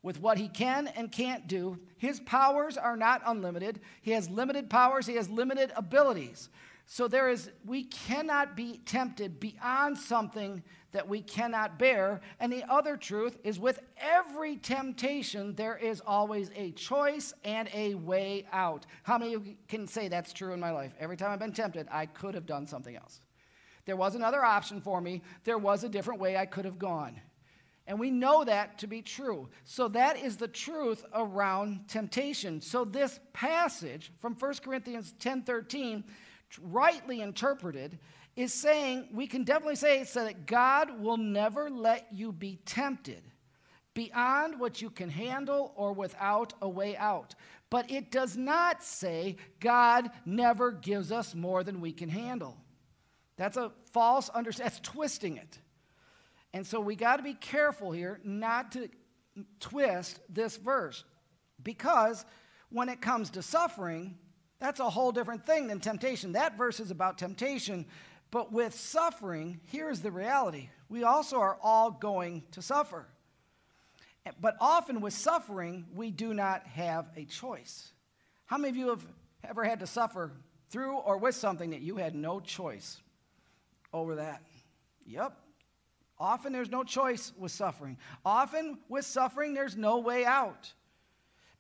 with 0.06 0.22
what 0.22 0.38
he 0.38 0.48
can 0.48 0.88
and 0.90 1.12
can't 1.12 1.48
do. 1.48 1.80
His 1.98 2.20
powers 2.20 2.78
are 2.78 2.96
not 2.96 3.24
unlimited. 3.26 3.82
He 4.04 4.12
has 4.12 4.30
limited 4.30 4.70
powers, 4.70 5.08
he 5.08 5.16
has 5.16 5.32
limited 5.32 5.74
abilities. 5.76 6.50
So 6.86 7.08
there 7.08 7.28
is 7.28 7.50
we 7.66 7.86
cannot 7.86 8.56
be 8.56 8.82
tempted 8.86 9.40
beyond 9.40 9.98
something 9.98 10.62
that 10.92 11.10
we 11.10 11.24
cannot 11.24 11.80
bear. 11.80 12.22
And 12.40 12.54
the 12.54 12.72
other 12.72 12.98
truth 12.98 13.40
is 13.44 13.60
with 13.60 13.80
every 13.98 14.58
temptation 14.58 15.56
there 15.56 15.76
is 15.76 16.04
always 16.06 16.52
a 16.56 16.70
choice 16.74 17.34
and 17.44 17.68
a 17.74 17.96
way 17.96 18.46
out. 18.54 18.86
How 19.02 19.18
many 19.18 19.34
of 19.34 19.48
you 19.48 19.56
can 19.68 19.88
say 19.88 20.08
that's 20.08 20.34
true 20.34 20.54
in 20.54 20.60
my 20.60 20.70
life? 20.70 20.94
Every 21.00 21.18
time 21.18 21.32
I've 21.32 21.40
been 21.40 21.52
tempted, 21.52 21.88
I 21.92 22.06
could 22.06 22.36
have 22.36 22.46
done 22.46 22.68
something 22.68 22.96
else. 22.96 23.22
There 23.86 23.96
was 23.96 24.14
another 24.14 24.46
option 24.46 24.82
for 24.82 25.02
me. 25.02 25.24
There 25.46 25.58
was 25.58 25.84
a 25.84 25.90
different 25.90 26.20
way 26.20 26.38
I 26.38 26.46
could 26.46 26.66
have 26.66 26.78
gone. 26.78 27.20
And 27.88 28.00
we 28.00 28.10
know 28.10 28.44
that 28.44 28.80
to 28.80 28.88
be 28.88 29.02
true. 29.02 29.50
So 29.64 29.88
that 29.90 30.18
is 30.18 30.38
the 30.38 30.48
truth 30.48 31.06
around 31.14 31.88
temptation. 31.88 32.62
So 32.62 32.84
this 32.84 33.20
passage 33.32 34.12
from 34.18 34.34
1 34.34 34.64
Corinthians 34.64 35.14
10:13 35.20 36.04
rightly 36.62 37.22
interpreted 37.22 38.00
is 38.36 38.54
saying 38.54 39.08
we 39.12 39.28
can 39.28 39.44
definitely 39.44 39.76
say 39.76 40.04
so 40.04 40.24
that 40.24 40.46
God 40.46 41.00
will 41.00 41.18
never 41.18 41.70
let 41.70 42.08
you 42.12 42.32
be 42.32 42.58
tempted 42.66 43.24
beyond 43.94 44.60
what 44.60 44.82
you 44.82 44.90
can 44.90 45.10
handle 45.10 45.72
or 45.76 45.94
without 45.94 46.54
a 46.62 46.68
way 46.68 46.98
out. 46.98 47.36
But 47.70 47.90
it 47.90 48.12
does 48.12 48.36
not 48.36 48.84
say 48.84 49.38
God 49.60 50.12
never 50.26 50.72
gives 50.72 51.12
us 51.12 51.34
more 51.34 51.64
than 51.64 51.82
we 51.82 51.94
can 51.94 52.10
handle. 52.10 52.58
That's 53.38 53.58
a 53.58 53.72
false 53.92 54.30
understanding. 54.30 54.74
That's 54.74 54.90
twisting 54.90 55.38
it. 55.38 55.60
And 56.56 56.66
so 56.66 56.80
we 56.80 56.96
got 56.96 57.18
to 57.18 57.22
be 57.22 57.34
careful 57.34 57.92
here 57.92 58.22
not 58.24 58.72
to 58.72 58.88
twist 59.60 60.22
this 60.30 60.56
verse 60.56 61.04
because 61.62 62.24
when 62.70 62.88
it 62.88 63.02
comes 63.02 63.32
to 63.32 63.42
suffering, 63.42 64.18
that's 64.58 64.80
a 64.80 64.90
whole 64.90 65.12
different 65.12 65.46
thing 65.46 65.68
than 65.68 65.82
temptation. 65.82 66.32
That 66.32 66.58
verse 66.58 66.80
is 66.80 66.92
about 66.92 67.18
temptation, 67.18 67.86
but 68.32 68.54
with 68.54 68.74
suffering, 68.74 69.60
here's 69.66 70.00
the 70.00 70.12
reality 70.12 70.70
we 70.88 71.04
also 71.04 71.42
are 71.42 71.58
all 71.62 71.92
going 71.92 72.44
to 72.52 72.62
suffer. 72.62 73.06
But 74.40 74.56
often 74.62 75.02
with 75.02 75.14
suffering, 75.14 75.88
we 75.94 76.10
do 76.10 76.34
not 76.34 76.66
have 76.68 77.10
a 77.18 77.26
choice. 77.26 77.92
How 78.46 78.58
many 78.58 78.70
of 78.70 78.78
you 78.78 78.88
have 78.92 79.06
ever 79.44 79.66
had 79.66 79.82
to 79.82 79.88
suffer 79.88 80.32
through 80.70 80.96
or 81.00 81.18
with 81.18 81.36
something 81.36 81.72
that 81.72 81.82
you 81.82 81.98
had 81.98 82.16
no 82.16 82.40
choice 82.40 83.02
over 83.92 84.16
that? 84.16 84.42
Yep. 85.06 85.42
Often 86.18 86.54
there's 86.54 86.72
no 86.72 86.84
choice 86.84 87.34
with 87.38 87.52
suffering. 87.52 87.98
Often 88.26 88.80
with 88.88 89.06
suffering, 89.06 89.54
there's 89.54 89.76
no 89.76 90.00
way 90.00 90.26
out. 90.26 90.74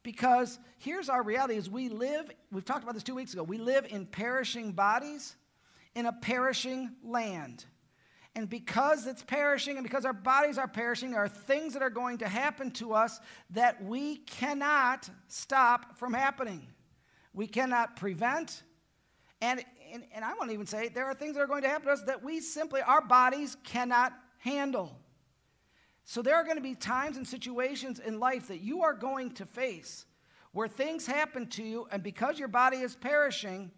Because 0.01 0.59
here's 0.77 1.09
our 1.09 1.24
reality 1.24 1.55
is 1.55 1.69
we 1.69 1.89
live, 1.89 2.29
we've 2.51 2.63
talked 2.63 2.83
about 2.83 2.93
this 2.93 3.03
two 3.03 3.15
weeks 3.15 3.33
ago, 3.33 3.43
we 3.43 3.57
live 3.57 3.88
in 3.89 4.05
perishing 4.05 4.71
bodies 4.71 5.35
in 5.95 6.05
a 6.05 6.13
perishing 6.13 6.91
land. 7.03 7.65
And 8.35 8.50
because 8.50 9.07
it's 9.07 9.24
perishing 9.24 9.77
and 9.77 9.83
because 9.83 10.05
our 10.05 10.13
bodies 10.13 10.57
are 10.57 10.67
perishing, 10.67 11.12
there 11.12 11.24
are 11.24 11.29
things 11.29 11.74
that 11.74 11.81
are 11.81 11.89
going 11.89 12.19
to 12.19 12.27
happen 12.27 12.69
to 12.71 12.93
us 12.93 13.19
that 13.51 13.83
we 13.83 14.17
cannot 14.17 15.09
stop 15.27 15.97
from 15.97 16.13
happening. 16.13 16.67
We 17.33 17.47
cannot 17.47 17.95
prevent. 17.95 18.62
And, 19.41 19.63
and, 19.91 20.03
and 20.13 20.25
I 20.25 20.33
won't 20.33 20.51
even 20.51 20.65
say 20.65 20.89
there 20.89 21.05
are 21.05 21.13
things 21.13 21.35
that 21.35 21.41
are 21.41 21.47
going 21.47 21.62
to 21.62 21.69
happen 21.69 21.88
to 21.88 21.93
us 21.93 22.03
that 22.03 22.24
we 22.24 22.41
simply, 22.41 22.81
our 22.81 23.01
bodies 23.01 23.55
cannot 23.63 24.13
handle. 24.45 24.95
So 26.03 26.21
there 26.21 26.35
are 26.35 26.43
going 26.43 26.57
to 26.57 26.61
be 26.61 26.75
times 26.75 27.17
and 27.17 27.27
situations 27.27 27.99
in 27.99 28.19
life 28.19 28.47
that 28.49 28.61
you 28.61 28.83
are 28.83 28.93
going 28.93 29.31
to 29.31 29.45
face 29.45 30.05
where 30.51 30.67
things 30.67 31.05
happen 31.05 31.47
to 31.47 31.63
you, 31.63 31.87
and 31.91 32.01
because 32.01 32.39
your 32.39 32.47
body 32.47 32.77
is 32.77 32.95
perishing, 32.95 33.71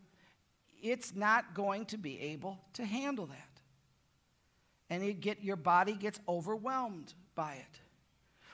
it's 0.83 1.15
not 1.15 1.55
going 1.55 1.86
to 1.86 1.97
be 1.97 2.19
able 2.19 2.59
to 2.74 2.86
handle 2.86 3.25
that. 3.27 3.62
And 4.89 5.03
you 5.03 5.13
get, 5.13 5.41
your 5.43 5.55
body 5.55 5.93
gets 5.93 6.19
overwhelmed 6.27 7.13
by 7.33 7.53
it. 7.53 7.79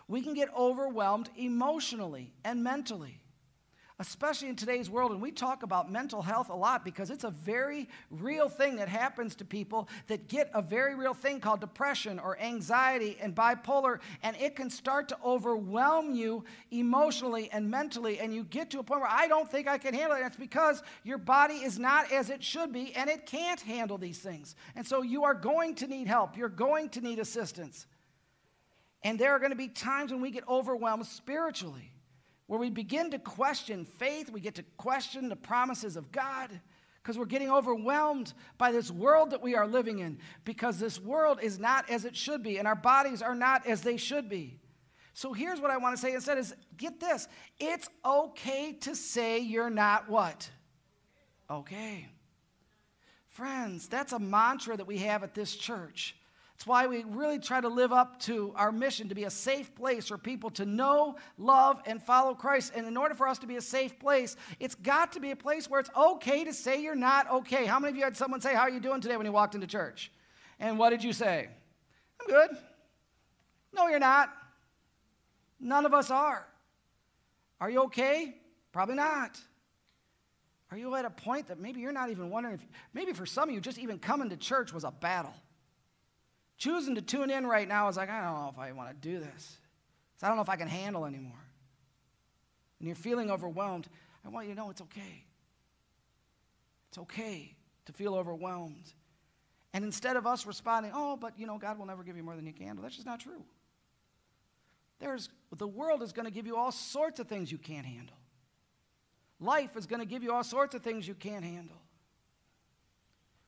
We 0.08 0.22
can 0.22 0.36
get 0.36 0.48
overwhelmed 0.55 1.29
emotionally 1.36 2.32
and 2.46 2.63
mentally 2.63 3.23
especially 4.00 4.50
in 4.50 4.56
today's 4.56 4.90
world. 4.90 5.12
And 5.12 5.22
we 5.22 5.32
talk 5.32 5.64
about 5.64 5.92
mental 5.92 6.22
health 6.22 6.50
a 6.50 6.56
lot 6.56 6.84
because 6.84 7.10
it's 7.10 7.24
a 7.24 7.30
very 7.30 7.88
real 8.10 8.50
thing 8.50 8.78
that 8.78 8.90
happens 8.90 9.36
to 9.36 9.46
people 9.46 9.88
that 10.08 10.28
get 10.28 10.50
a 10.54 10.62
very 10.62 10.96
real 10.96 11.14
thing 11.14 11.40
called 11.40 11.62
depression 11.62 12.20
or 12.20 12.40
anxiety 12.40 13.18
and 13.22 13.36
bipolar. 13.36 14.00
And 14.24 14.36
it 14.38 14.56
can 14.56 14.70
start 14.70 15.08
to 15.10 15.18
overwhelm 15.24 16.14
you 16.14 16.44
emotionally 16.72 17.50
and 17.52 17.70
mentally. 17.70 18.20
And 18.20 18.34
you 18.34 18.44
get 18.44 18.72
to 18.72 18.80
a 18.80 18.84
point 18.84 19.02
where 19.02 19.12
I 19.12 19.28
don't 19.28 19.50
think 19.50 19.68
I 19.68 19.78
can 19.78 19.94
handle 19.94 20.18
it. 20.18 20.22
It's 20.26 20.38
because 20.38 20.82
your 21.04 21.20
body 21.20 21.56
is 21.56 21.78
not 21.78 22.12
as 22.12 22.30
it 22.30 22.44
should 22.44 22.74
be 22.74 22.94
and 22.96 23.10
it 23.10 23.26
can't 23.26 23.62
handle 23.62 23.98
these 23.98 24.20
things. 24.20 24.56
And 24.76 24.86
so 24.86 25.04
you 25.04 25.24
are 25.24 25.36
going 25.36 25.76
to 25.76 25.88
need 25.88 26.08
help, 26.08 26.36
you're 26.36 26.50
going 26.50 26.90
to 26.90 27.02
need 27.02 27.20
assistance. 27.20 27.86
And 29.06 29.20
there 29.20 29.34
are 29.34 29.40
going 29.40 29.52
to 29.52 29.58
be 29.58 29.68
times 29.68 30.12
when 30.12 30.22
we 30.22 30.32
get 30.32 30.48
overwhelmed 30.48 31.06
spiritually 31.06 31.93
where 32.48 32.60
we 32.60 32.70
begin 32.70 33.12
to 33.12 33.20
question 33.20 33.86
faith, 33.86 34.30
we 34.30 34.40
get 34.40 34.56
to 34.56 34.64
question 34.78 35.30
the 35.30 35.36
promises 35.36 35.96
of 35.96 36.12
God 36.12 36.50
because 37.02 37.18
we're 37.18 37.26
getting 37.26 37.52
overwhelmed 37.52 38.34
by 38.58 38.72
this 38.72 38.90
world 38.90 39.32
that 39.32 39.42
we 39.42 39.56
are 39.56 39.68
living 39.68 40.00
in 40.00 40.18
because 40.46 40.80
this 40.80 41.00
world 41.00 41.40
is 41.42 41.60
not 41.60 41.90
as 41.90 42.06
it 42.06 42.16
should 42.16 42.44
be 42.44 42.58
and 42.58 42.68
our 42.68 42.76
bodies 42.76 43.22
are 43.22 43.36
not 43.36 43.68
as 43.68 43.82
they 43.82 43.98
should 43.98 44.30
be. 44.30 44.60
So 45.14 45.32
here's 45.32 45.62
what 45.62 45.70
I 45.70 45.78
want 45.78 45.96
to 45.96 46.02
say 46.02 46.14
instead 46.14 46.38
is 46.38 46.56
get 46.76 47.00
this. 47.00 47.28
It's 47.60 47.90
okay 48.04 48.74
to 48.82 48.96
say 48.96 49.40
you're 49.40 49.70
not 49.70 50.10
what? 50.10 50.50
Okay. 51.50 52.08
Friends, 53.28 53.88
that's 53.88 54.14
a 54.14 54.20
mantra 54.20 54.78
that 54.78 54.88
we 54.88 55.00
have 55.00 55.24
at 55.24 55.34
this 55.34 55.56
church. 55.56 56.16
It's 56.56 56.68
why 56.68 56.88
we 56.88 57.04
really 57.04 57.40
try 57.40 57.60
to 57.60 57.68
live 57.68 57.92
up 57.92 58.20
to 58.22 58.54
our 58.56 58.72
mission 58.72 59.10
to 59.10 59.16
be 59.16 59.24
a 59.24 59.30
safe 59.30 59.74
place 59.76 60.08
for 60.08 60.18
people 60.18 60.50
to 60.52 60.66
know, 60.66 61.16
love, 61.38 61.82
and 61.86 62.02
follow 62.02 62.36
Christ. 62.36 62.74
And 62.76 62.86
in 62.88 62.96
order 62.96 63.16
for 63.16 63.28
us 63.28 63.40
to 63.40 63.48
be 63.48 63.56
a 63.56 63.62
safe 63.62 64.00
place, 64.00 64.36
it's 64.60 64.76
got 64.76 65.14
to 65.14 65.20
be 65.20 65.32
a 65.32 65.36
place 65.36 65.70
where 65.70 65.80
it's 65.80 65.90
okay 65.98 66.44
to 66.44 66.54
say 66.54 66.82
you're 66.82 66.96
not 66.96 67.30
okay. 67.30 67.66
How 67.66 67.80
many 67.80 67.92
of 67.92 67.98
you 67.98 68.04
had 68.04 68.16
someone 68.16 68.40
say, 68.40 68.54
How 68.54 68.62
are 68.62 68.70
you 68.70 68.80
doing 68.80 69.02
today 69.02 69.18
when 69.18 69.26
you 69.26 69.32
walked 69.32 69.56
into 69.56 69.68
church? 69.68 70.12
And 70.60 70.78
what 70.78 70.92
did 70.92 71.04
you 71.04 71.12
say? 71.12 71.50
I'm 72.22 72.28
good. 72.28 72.52
No, 73.74 73.88
you're 73.88 74.00
not. 74.00 74.30
None 75.60 75.86
of 75.86 75.94
us 75.94 76.12
are. 76.12 76.46
Are 77.60 77.70
you 77.70 77.84
okay? 77.84 78.36
Probably 78.72 78.96
not. 78.96 79.40
Are 80.72 80.78
you 80.78 80.96
at 80.96 81.06
a 81.06 81.10
point 81.10 81.48
that 81.48 81.60
maybe 81.60 81.82
you're 81.82 81.92
not 81.92 82.10
even 82.10 82.30
wondering 82.30 82.56
if, 82.56 82.66
maybe 82.94 83.14
for 83.14 83.26
some 83.26 83.50
of 83.50 83.56
you, 83.56 83.62
just 83.62 83.78
even 83.78 84.00
coming 84.00 84.30
to 84.30 84.38
church 84.38 84.74
was 84.74 84.84
a 84.84 84.92
battle? 84.92 85.34
Choosing 86.63 86.96
to 86.96 87.01
tune 87.01 87.29
in 87.29 87.46
right 87.46 87.67
now 87.67 87.89
is 87.89 87.98
like, 87.98 88.10
I 88.10 88.24
don't 88.24 88.41
know 88.41 88.50
if 88.50 88.58
I 88.58 88.72
want 88.72 88.89
to 88.89 88.96
do 88.96 89.20
this. 89.20 89.58
I 90.22 90.29
don't 90.29 90.38
know 90.38 90.43
if 90.43 90.48
I 90.48 90.55
can 90.55 90.70
handle 90.70 91.05
anymore. 91.05 91.43
And 92.79 92.88
you're 92.88 92.96
feeling 92.96 93.29
overwhelmed. 93.29 93.89
I 94.25 94.29
want 94.29 94.48
you 94.48 94.53
to 94.53 94.58
know 94.62 94.70
it's 94.70 94.79
okay. 94.79 95.25
It's 96.88 96.98
okay 97.00 97.53
to 97.86 97.91
feel 97.91 98.15
overwhelmed. 98.15 98.93
And 99.74 99.84
instead 99.84 100.15
of 100.15 100.25
us 100.25 100.46
responding, 100.46 100.93
oh, 100.96 101.17
but 101.17 101.38
you 101.38 101.48
know, 101.48 101.58
God 101.58 101.77
will 101.77 101.86
never 101.86 102.01
give 102.01 102.15
you 102.15 102.24
more 102.24 102.38
than 102.38 102.48
you 102.48 102.53
can 102.53 102.65
handle, 102.65 102.82
that's 102.82 102.96
just 102.96 103.08
not 103.08 103.20
true. 103.20 103.43
There's, 105.01 105.27
the 105.58 105.67
world 105.67 106.01
is 106.01 106.13
going 106.13 106.27
to 106.27 106.32
give 106.32 106.48
you 106.48 106.55
all 106.55 106.72
sorts 106.72 107.20
of 107.20 107.27
things 107.27 107.51
you 107.51 107.58
can't 107.58 107.86
handle. 107.86 108.15
Life 109.41 109.75
is 109.75 109.86
going 109.86 110.00
to 110.00 110.08
give 110.08 110.24
you 110.24 110.32
all 110.32 110.46
sorts 110.46 110.75
of 110.75 110.82
things 110.82 111.10
you 111.10 111.13
can't 111.13 111.43
handle. 111.43 111.83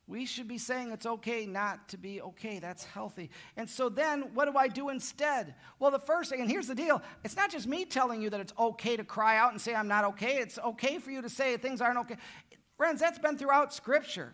We 0.08 0.26
should 0.26 0.48
be 0.48 0.60
saying 0.60 0.92
it's 0.92 1.08
okay 1.08 1.48
not 1.48 1.90
to 1.90 1.98
be 1.98 2.22
okay. 2.22 2.60
That's 2.60 2.84
healthy. 2.84 3.32
And 3.58 3.68
so 3.68 3.90
then, 3.90 4.34
what 4.36 4.46
do 4.46 4.56
I 4.56 4.68
do 4.68 4.90
instead? 4.90 5.56
Well, 5.80 5.90
the 5.90 5.98
first 5.98 6.30
thing, 6.30 6.42
and 6.42 6.50
here's 6.50 6.68
the 6.68 6.76
deal 6.76 7.02
it's 7.24 7.36
not 7.36 7.50
just 7.52 7.68
me 7.68 7.86
telling 7.86 8.22
you 8.22 8.30
that 8.30 8.40
it's 8.40 8.54
okay 8.60 8.96
to 8.98 9.04
cry 9.04 9.38
out 9.38 9.52
and 9.52 9.60
say, 9.60 9.74
I'm 9.74 9.88
not 9.88 10.06
okay. 10.06 10.38
It's 10.38 10.60
okay 10.60 11.00
for 11.00 11.10
you 11.10 11.24
to 11.24 11.30
say 11.30 11.58
things 11.58 11.82
aren't 11.82 11.98
okay. 12.00 12.18
Friends, 12.78 13.00
that's 13.00 13.18
been 13.18 13.38
throughout 13.38 13.74
Scripture. 13.74 14.34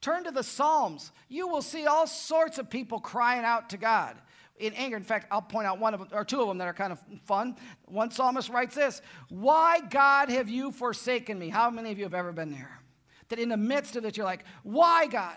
Turn 0.00 0.24
to 0.24 0.30
the 0.30 0.44
Psalms. 0.44 1.12
You 1.28 1.48
will 1.48 1.62
see 1.62 1.86
all 1.86 2.06
sorts 2.06 2.58
of 2.58 2.70
people 2.70 3.00
crying 3.00 3.44
out 3.44 3.70
to 3.70 3.76
God 3.76 4.16
in 4.58 4.72
anger. 4.74 4.96
In 4.96 5.02
fact, 5.02 5.26
I'll 5.30 5.42
point 5.42 5.66
out 5.66 5.78
one 5.78 5.92
of 5.92 6.00
them, 6.00 6.08
or 6.12 6.24
two 6.24 6.40
of 6.40 6.48
them 6.48 6.58
that 6.58 6.68
are 6.68 6.72
kind 6.72 6.92
of 6.92 7.02
fun. 7.24 7.56
One 7.84 8.10
psalmist 8.10 8.48
writes 8.48 8.74
this 8.74 9.02
Why, 9.28 9.80
God, 9.80 10.30
have 10.30 10.48
you 10.48 10.72
forsaken 10.72 11.38
me? 11.38 11.48
How 11.48 11.68
many 11.68 11.90
of 11.90 11.98
you 11.98 12.04
have 12.04 12.14
ever 12.14 12.32
been 12.32 12.52
there? 12.52 12.80
That 13.28 13.38
in 13.38 13.48
the 13.48 13.56
midst 13.56 13.96
of 13.96 14.04
it, 14.04 14.16
you're 14.16 14.26
like, 14.26 14.44
why, 14.62 15.06
God? 15.06 15.36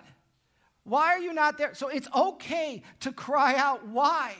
Why 0.84 1.10
are 1.10 1.20
you 1.20 1.34
not 1.34 1.58
there? 1.58 1.74
So 1.74 1.90
it's 1.90 2.08
okay 2.16 2.84
to 3.02 3.12
cry 3.12 3.56
out, 3.56 3.88
Why? 3.88 4.36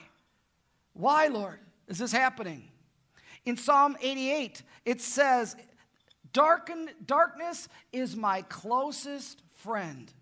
Why, 0.94 1.28
Lord, 1.28 1.58
is 1.88 1.98
this 1.98 2.12
happening? 2.12 2.68
In 3.44 3.56
Psalm 3.56 3.96
88, 4.00 4.62
it 4.84 5.00
says, 5.00 5.56
Darken, 6.32 6.90
Darkness 7.04 7.68
is 7.92 8.14
my 8.14 8.42
closest 8.42 9.42
friend. 9.56 10.12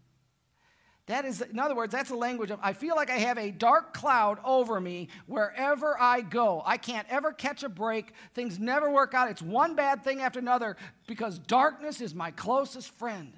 That 1.10 1.24
is, 1.24 1.40
in 1.40 1.58
other 1.58 1.74
words, 1.74 1.90
that's 1.90 2.10
a 2.10 2.14
language 2.14 2.52
of 2.52 2.60
I 2.62 2.72
feel 2.72 2.94
like 2.94 3.10
I 3.10 3.16
have 3.16 3.36
a 3.36 3.50
dark 3.50 3.92
cloud 3.92 4.38
over 4.44 4.80
me 4.80 5.08
wherever 5.26 6.00
I 6.00 6.20
go. 6.20 6.62
I 6.64 6.76
can't 6.76 7.04
ever 7.10 7.32
catch 7.32 7.64
a 7.64 7.68
break. 7.68 8.12
Things 8.32 8.60
never 8.60 8.88
work 8.92 9.12
out. 9.12 9.28
It's 9.28 9.42
one 9.42 9.74
bad 9.74 10.04
thing 10.04 10.20
after 10.20 10.38
another 10.38 10.76
because 11.08 11.40
darkness 11.40 12.00
is 12.00 12.14
my 12.14 12.30
closest 12.30 12.96
friend. 12.96 13.32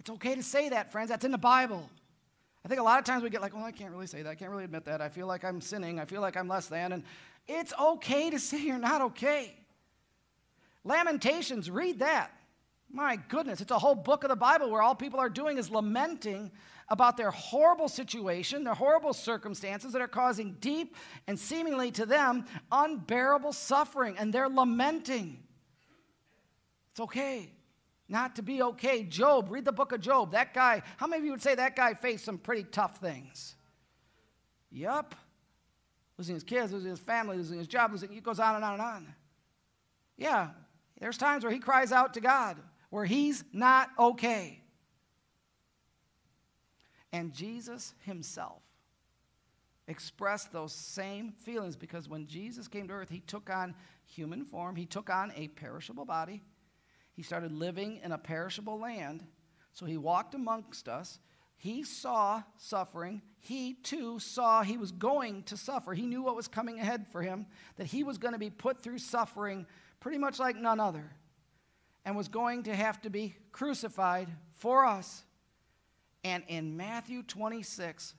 It's 0.00 0.10
okay 0.10 0.34
to 0.34 0.42
say 0.42 0.70
that, 0.70 0.90
friends. 0.90 1.10
That's 1.10 1.24
in 1.24 1.30
the 1.30 1.38
Bible. 1.38 1.88
I 2.64 2.68
think 2.68 2.80
a 2.80 2.82
lot 2.84 2.98
of 2.98 3.04
times 3.04 3.22
we 3.22 3.30
get 3.30 3.42
like, 3.42 3.54
well, 3.54 3.64
I 3.64 3.70
can't 3.70 3.92
really 3.92 4.08
say 4.08 4.22
that. 4.22 4.30
I 4.30 4.34
can't 4.34 4.50
really 4.50 4.64
admit 4.64 4.84
that. 4.86 5.00
I 5.00 5.08
feel 5.08 5.28
like 5.28 5.44
I'm 5.44 5.60
sinning. 5.60 6.00
I 6.00 6.04
feel 6.04 6.20
like 6.20 6.36
I'm 6.36 6.48
less 6.48 6.66
than. 6.66 6.90
And 6.90 7.04
it's 7.46 7.72
okay 7.80 8.28
to 8.28 8.40
say 8.40 8.60
you're 8.60 8.76
not 8.76 9.02
okay. 9.02 9.54
Lamentations, 10.82 11.70
read 11.70 12.00
that. 12.00 12.32
My 12.90 13.20
goodness, 13.28 13.60
it's 13.60 13.70
a 13.70 13.78
whole 13.78 13.94
book 13.94 14.24
of 14.24 14.30
the 14.30 14.36
Bible 14.36 14.68
where 14.68 14.82
all 14.82 14.96
people 14.96 15.20
are 15.20 15.28
doing 15.28 15.58
is 15.58 15.70
lamenting 15.70 16.50
about 16.90 17.16
their 17.16 17.30
horrible 17.30 17.88
situation, 17.88 18.64
their 18.64 18.74
horrible 18.74 19.12
circumstances 19.12 19.92
that 19.92 20.00
are 20.00 20.08
causing 20.08 20.56
deep 20.60 20.96
and 21.26 21.38
seemingly 21.38 21.90
to 21.92 22.06
them 22.06 22.46
unbearable 22.72 23.52
suffering, 23.52 24.16
and 24.18 24.32
they're 24.32 24.48
lamenting. 24.48 25.42
It's 26.92 27.00
okay 27.00 27.52
not 28.08 28.36
to 28.36 28.42
be 28.42 28.62
okay. 28.62 29.04
Job, 29.04 29.50
read 29.50 29.64
the 29.64 29.72
book 29.72 29.92
of 29.92 30.00
Job. 30.00 30.32
That 30.32 30.54
guy, 30.54 30.82
how 30.96 31.06
many 31.06 31.20
of 31.20 31.24
you 31.26 31.32
would 31.32 31.42
say 31.42 31.54
that 31.54 31.76
guy 31.76 31.94
faced 31.94 32.24
some 32.24 32.38
pretty 32.38 32.64
tough 32.64 32.98
things? 32.98 33.54
Yup. 34.70 35.14
Losing 36.16 36.34
his 36.34 36.42
kids, 36.42 36.72
losing 36.72 36.90
his 36.90 36.98
family, 36.98 37.36
losing 37.36 37.58
his 37.58 37.68
job, 37.68 37.92
losing, 37.92 38.12
it 38.12 38.22
goes 38.22 38.40
on 38.40 38.56
and 38.56 38.64
on 38.64 38.72
and 38.74 38.82
on. 38.82 39.14
Yeah, 40.16 40.48
there's 40.98 41.16
times 41.16 41.44
where 41.44 41.52
he 41.52 41.60
cries 41.60 41.92
out 41.92 42.14
to 42.14 42.20
God, 42.20 42.56
where 42.90 43.04
he's 43.04 43.44
not 43.52 43.90
okay. 43.98 44.62
And 47.12 47.32
Jesus 47.32 47.94
himself 48.04 48.62
expressed 49.86 50.52
those 50.52 50.72
same 50.72 51.32
feelings 51.32 51.76
because 51.76 52.08
when 52.08 52.26
Jesus 52.26 52.68
came 52.68 52.88
to 52.88 52.94
earth, 52.94 53.08
he 53.08 53.20
took 53.20 53.48
on 53.48 53.74
human 54.04 54.44
form, 54.44 54.76
he 54.76 54.84
took 54.84 55.08
on 55.08 55.32
a 55.34 55.48
perishable 55.48 56.04
body, 56.04 56.42
he 57.14 57.22
started 57.22 57.50
living 57.50 58.00
in 58.04 58.12
a 58.12 58.18
perishable 58.18 58.78
land. 58.78 59.24
So 59.72 59.86
he 59.86 59.96
walked 59.96 60.34
amongst 60.34 60.88
us. 60.88 61.18
He 61.56 61.82
saw 61.82 62.44
suffering. 62.56 63.22
He 63.40 63.74
too 63.74 64.20
saw 64.20 64.62
he 64.62 64.76
was 64.76 64.92
going 64.92 65.42
to 65.44 65.56
suffer. 65.56 65.94
He 65.94 66.06
knew 66.06 66.22
what 66.22 66.36
was 66.36 66.46
coming 66.46 66.78
ahead 66.78 67.06
for 67.10 67.22
him, 67.22 67.46
that 67.76 67.88
he 67.88 68.04
was 68.04 68.18
going 68.18 68.34
to 68.34 68.38
be 68.38 68.50
put 68.50 68.82
through 68.82 68.98
suffering 68.98 69.66
pretty 69.98 70.18
much 70.18 70.38
like 70.38 70.56
none 70.56 70.78
other, 70.78 71.10
and 72.04 72.16
was 72.16 72.28
going 72.28 72.62
to 72.64 72.74
have 72.74 73.00
to 73.02 73.10
be 73.10 73.34
crucified 73.50 74.28
for 74.52 74.86
us. 74.86 75.24
And 76.28 76.44
in 76.46 76.76
Matthew 76.76 77.22
26, 77.22 78.12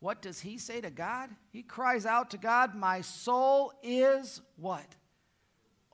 what 0.00 0.20
does 0.20 0.40
he 0.40 0.58
say 0.58 0.80
to 0.80 0.90
God? 0.90 1.30
He 1.50 1.62
cries 1.62 2.06
out 2.06 2.30
to 2.32 2.36
God, 2.36 2.74
My 2.74 3.02
soul 3.02 3.72
is 3.84 4.40
what? 4.56 4.96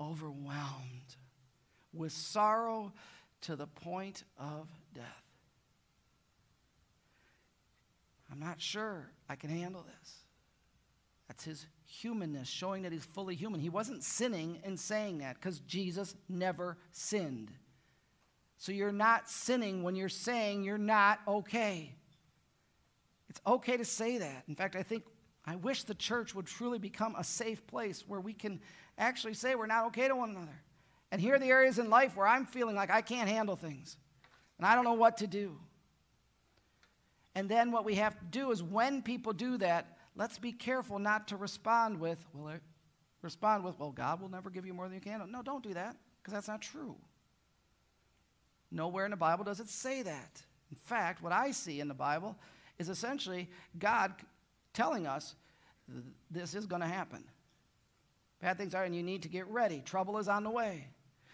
Overwhelmed 0.00 1.16
with 1.92 2.12
sorrow 2.12 2.94
to 3.42 3.54
the 3.54 3.66
point 3.66 4.24
of 4.38 4.70
death. 4.94 5.04
I'm 8.32 8.40
not 8.40 8.62
sure 8.62 9.10
I 9.28 9.36
can 9.36 9.50
handle 9.50 9.82
this. 9.82 10.14
That's 11.28 11.44
his 11.44 11.66
humanness, 11.84 12.48
showing 12.48 12.84
that 12.84 12.92
he's 12.92 13.04
fully 13.04 13.34
human. 13.34 13.60
He 13.60 13.68
wasn't 13.68 14.02
sinning 14.02 14.60
in 14.64 14.78
saying 14.78 15.18
that 15.18 15.34
because 15.34 15.60
Jesus 15.60 16.14
never 16.30 16.78
sinned. 16.92 17.50
So 18.58 18.72
you're 18.72 18.92
not 18.92 19.30
sinning 19.30 19.84
when 19.84 19.94
you're 19.94 20.08
saying 20.08 20.64
you're 20.64 20.78
not 20.78 21.20
okay. 21.26 21.94
It's 23.30 23.40
okay 23.46 23.76
to 23.76 23.84
say 23.84 24.18
that. 24.18 24.44
In 24.48 24.56
fact, 24.56 24.74
I 24.74 24.82
think, 24.82 25.04
I 25.44 25.54
wish 25.56 25.84
the 25.84 25.94
church 25.94 26.34
would 26.34 26.46
truly 26.46 26.78
become 26.78 27.14
a 27.16 27.22
safe 27.22 27.64
place 27.68 28.04
where 28.06 28.20
we 28.20 28.32
can 28.32 28.60
actually 28.98 29.34
say 29.34 29.54
we're 29.54 29.66
not 29.66 29.86
okay 29.86 30.08
to 30.08 30.16
one 30.16 30.30
another. 30.30 30.60
And 31.12 31.20
here 31.20 31.36
are 31.36 31.38
the 31.38 31.46
areas 31.46 31.78
in 31.78 31.88
life 31.88 32.16
where 32.16 32.26
I'm 32.26 32.46
feeling 32.46 32.74
like 32.74 32.90
I 32.90 33.00
can't 33.00 33.28
handle 33.28 33.54
things 33.54 33.96
and 34.58 34.66
I 34.66 34.74
don't 34.74 34.84
know 34.84 34.94
what 34.94 35.18
to 35.18 35.28
do. 35.28 35.56
And 37.36 37.48
then 37.48 37.70
what 37.70 37.84
we 37.84 37.94
have 37.94 38.18
to 38.18 38.24
do 38.24 38.50
is 38.50 38.62
when 38.62 39.02
people 39.02 39.32
do 39.32 39.56
that, 39.58 39.98
let's 40.16 40.38
be 40.38 40.50
careful 40.50 40.98
not 40.98 41.28
to 41.28 41.36
respond 41.36 42.00
with, 42.00 42.18
well, 42.34 42.56
respond 43.22 43.62
with, 43.62 43.78
well, 43.78 43.92
God 43.92 44.20
will 44.20 44.28
never 44.28 44.50
give 44.50 44.66
you 44.66 44.74
more 44.74 44.86
than 44.86 44.94
you 44.94 45.00
can. 45.00 45.30
No, 45.30 45.42
don't 45.42 45.62
do 45.62 45.74
that 45.74 45.96
because 46.20 46.34
that's 46.34 46.48
not 46.48 46.60
true. 46.60 46.96
Nowhere 48.70 49.04
in 49.04 49.10
the 49.10 49.16
Bible 49.16 49.44
does 49.44 49.60
it 49.60 49.68
say 49.68 50.02
that. 50.02 50.42
In 50.70 50.76
fact, 50.76 51.22
what 51.22 51.32
I 51.32 51.50
see 51.50 51.80
in 51.80 51.88
the 51.88 51.94
Bible 51.94 52.36
is 52.78 52.88
essentially 52.88 53.48
God 53.78 54.12
telling 54.74 55.06
us 55.06 55.34
this 56.30 56.54
is 56.54 56.66
going 56.66 56.82
to 56.82 56.88
happen. 56.88 57.24
Bad 58.40 58.58
things 58.58 58.74
are, 58.74 58.84
and 58.84 58.94
you 58.94 59.02
need 59.02 59.22
to 59.22 59.28
get 59.28 59.48
ready. 59.48 59.80
Trouble 59.84 60.18
is 60.18 60.28
on 60.28 60.44
the 60.44 60.50
way. 60.50 60.88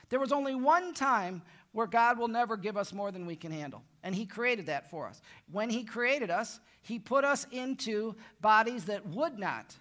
There 0.08 0.20
was 0.20 0.32
only 0.32 0.54
one 0.54 0.94
time 0.94 1.42
where 1.72 1.86
God 1.86 2.18
will 2.18 2.28
never 2.28 2.56
give 2.56 2.76
us 2.76 2.92
more 2.92 3.10
than 3.10 3.26
we 3.26 3.36
can 3.36 3.50
handle, 3.50 3.82
and 4.02 4.14
He 4.14 4.26
created 4.26 4.66
that 4.66 4.90
for 4.90 5.08
us. 5.08 5.20
When 5.50 5.68
He 5.70 5.82
created 5.82 6.30
us, 6.30 6.60
He 6.82 6.98
put 6.98 7.24
us 7.24 7.46
into 7.50 8.14
bodies 8.40 8.84
that 8.84 9.06
would 9.06 9.38
not 9.38 9.74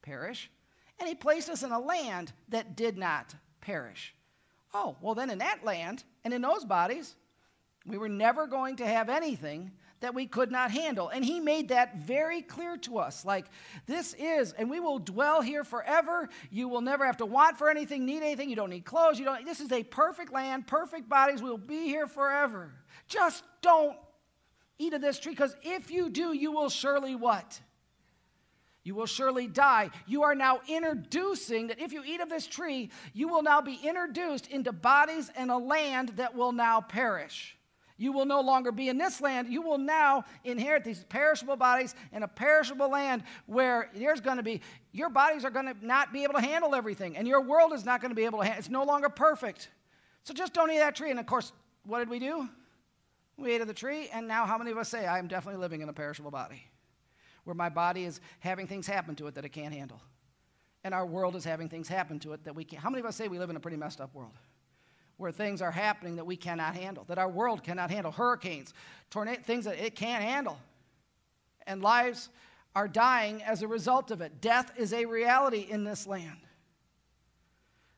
perish, 0.00 0.50
and 0.98 1.08
He 1.08 1.14
placed 1.14 1.50
us 1.50 1.62
in 1.62 1.72
a 1.72 1.80
land 1.80 2.32
that 2.50 2.76
did 2.76 2.96
not 2.96 3.34
perish. 3.60 4.14
Oh, 4.72 4.96
well, 5.00 5.16
then 5.16 5.30
in 5.30 5.38
that 5.38 5.64
land 5.64 6.04
and 6.24 6.34
in 6.34 6.42
those 6.42 6.64
bodies, 6.64 7.14
we 7.86 7.98
were 7.98 8.08
never 8.08 8.46
going 8.46 8.76
to 8.76 8.86
have 8.86 9.08
anything 9.08 9.72
that 10.00 10.14
we 10.14 10.26
could 10.26 10.50
not 10.50 10.70
handle. 10.70 11.08
And 11.08 11.24
he 11.24 11.40
made 11.40 11.68
that 11.68 11.98
very 11.98 12.40
clear 12.40 12.76
to 12.78 12.98
us. 12.98 13.24
Like, 13.24 13.46
this 13.86 14.14
is, 14.18 14.52
and 14.52 14.70
we 14.70 14.80
will 14.80 14.98
dwell 14.98 15.42
here 15.42 15.62
forever. 15.64 16.28
You 16.50 16.68
will 16.68 16.80
never 16.80 17.04
have 17.04 17.18
to 17.18 17.26
want 17.26 17.58
for 17.58 17.68
anything, 17.68 18.06
need 18.06 18.22
anything. 18.22 18.48
You 18.48 18.56
don't 18.56 18.70
need 18.70 18.84
clothes. 18.84 19.18
You 19.18 19.26
don't, 19.26 19.44
this 19.44 19.60
is 19.60 19.72
a 19.72 19.82
perfect 19.82 20.32
land, 20.32 20.66
perfect 20.66 21.08
bodies. 21.08 21.42
We'll 21.42 21.58
be 21.58 21.84
here 21.84 22.06
forever. 22.06 22.72
Just 23.08 23.44
don't 23.60 23.96
eat 24.78 24.94
of 24.94 25.02
this 25.02 25.18
tree, 25.18 25.32
because 25.32 25.54
if 25.62 25.90
you 25.90 26.08
do, 26.08 26.32
you 26.32 26.52
will 26.52 26.70
surely 26.70 27.14
what? 27.14 27.60
You 28.82 28.94
will 28.94 29.06
surely 29.06 29.46
die. 29.46 29.90
You 30.06 30.22
are 30.22 30.34
now 30.34 30.60
introducing 30.66 31.66
that 31.66 31.80
if 31.80 31.92
you 31.92 32.02
eat 32.04 32.20
of 32.20 32.30
this 32.30 32.46
tree, 32.46 32.90
you 33.12 33.28
will 33.28 33.42
now 33.42 33.60
be 33.60 33.78
introduced 33.82 34.46
into 34.46 34.72
bodies 34.72 35.30
and 35.36 35.50
a 35.50 35.56
land 35.58 36.10
that 36.16 36.34
will 36.34 36.52
now 36.52 36.80
perish. 36.80 37.56
You 38.00 38.12
will 38.12 38.24
no 38.24 38.40
longer 38.40 38.72
be 38.72 38.88
in 38.88 38.96
this 38.96 39.20
land. 39.20 39.52
You 39.52 39.60
will 39.60 39.76
now 39.76 40.24
inherit 40.42 40.84
these 40.84 41.04
perishable 41.04 41.56
bodies 41.56 41.94
in 42.12 42.22
a 42.22 42.28
perishable 42.28 42.90
land 42.90 43.24
where 43.44 43.90
there's 43.94 44.22
going 44.22 44.38
to 44.38 44.42
be, 44.42 44.62
your 44.92 45.10
bodies 45.10 45.44
are 45.44 45.50
going 45.50 45.66
to 45.66 45.76
not 45.86 46.10
be 46.10 46.24
able 46.24 46.32
to 46.32 46.40
handle 46.40 46.74
everything, 46.74 47.18
and 47.18 47.28
your 47.28 47.42
world 47.42 47.74
is 47.74 47.84
not 47.84 48.00
going 48.00 48.08
to 48.10 48.14
be 48.14 48.24
able 48.24 48.38
to 48.38 48.44
handle 48.46 48.58
It's 48.58 48.70
no 48.70 48.84
longer 48.84 49.10
perfect. 49.10 49.68
So 50.24 50.32
just 50.32 50.54
don't 50.54 50.70
eat 50.70 50.78
that 50.78 50.96
tree. 50.96 51.10
And 51.10 51.20
of 51.20 51.26
course, 51.26 51.52
what 51.84 51.98
did 51.98 52.08
we 52.08 52.18
do? 52.18 52.48
We 53.36 53.52
ate 53.52 53.60
of 53.60 53.68
the 53.68 53.74
tree, 53.74 54.08
and 54.10 54.26
now 54.26 54.46
how 54.46 54.56
many 54.56 54.70
of 54.70 54.78
us 54.78 54.88
say, 54.88 55.06
I 55.06 55.18
am 55.18 55.28
definitely 55.28 55.60
living 55.60 55.82
in 55.82 55.90
a 55.90 55.92
perishable 55.92 56.30
body, 56.30 56.69
where 57.44 57.54
my 57.54 57.68
body 57.68 58.04
is 58.04 58.20
having 58.40 58.66
things 58.66 58.86
happen 58.86 59.14
to 59.16 59.26
it 59.26 59.34
that 59.34 59.44
it 59.44 59.50
can't 59.50 59.74
handle? 59.74 60.00
And 60.84 60.94
our 60.94 61.04
world 61.04 61.36
is 61.36 61.44
having 61.44 61.68
things 61.68 61.88
happen 61.88 62.18
to 62.20 62.32
it 62.32 62.44
that 62.44 62.54
we 62.54 62.64
can't. 62.64 62.82
How 62.82 62.90
many 62.90 63.00
of 63.00 63.06
us 63.06 63.16
say 63.16 63.28
we 63.28 63.38
live 63.38 63.50
in 63.50 63.56
a 63.56 63.60
pretty 63.60 63.76
messed 63.76 64.00
up 64.00 64.14
world? 64.14 64.32
where 65.20 65.30
things 65.30 65.60
are 65.60 65.70
happening 65.70 66.16
that 66.16 66.24
we 66.24 66.34
cannot 66.34 66.74
handle, 66.74 67.04
that 67.04 67.18
our 67.18 67.28
world 67.28 67.62
cannot 67.62 67.90
handle, 67.90 68.10
hurricanes, 68.10 68.72
tornadoes, 69.10 69.44
things 69.44 69.66
that 69.66 69.78
it 69.78 69.94
can't 69.94 70.24
handle. 70.24 70.58
And 71.66 71.82
lives 71.82 72.30
are 72.74 72.88
dying 72.88 73.42
as 73.42 73.62
a 73.62 73.68
result 73.68 74.10
of 74.10 74.22
it. 74.22 74.40
Death 74.40 74.72
is 74.78 74.94
a 74.94 75.04
reality 75.04 75.66
in 75.68 75.84
this 75.84 76.06
land. 76.06 76.38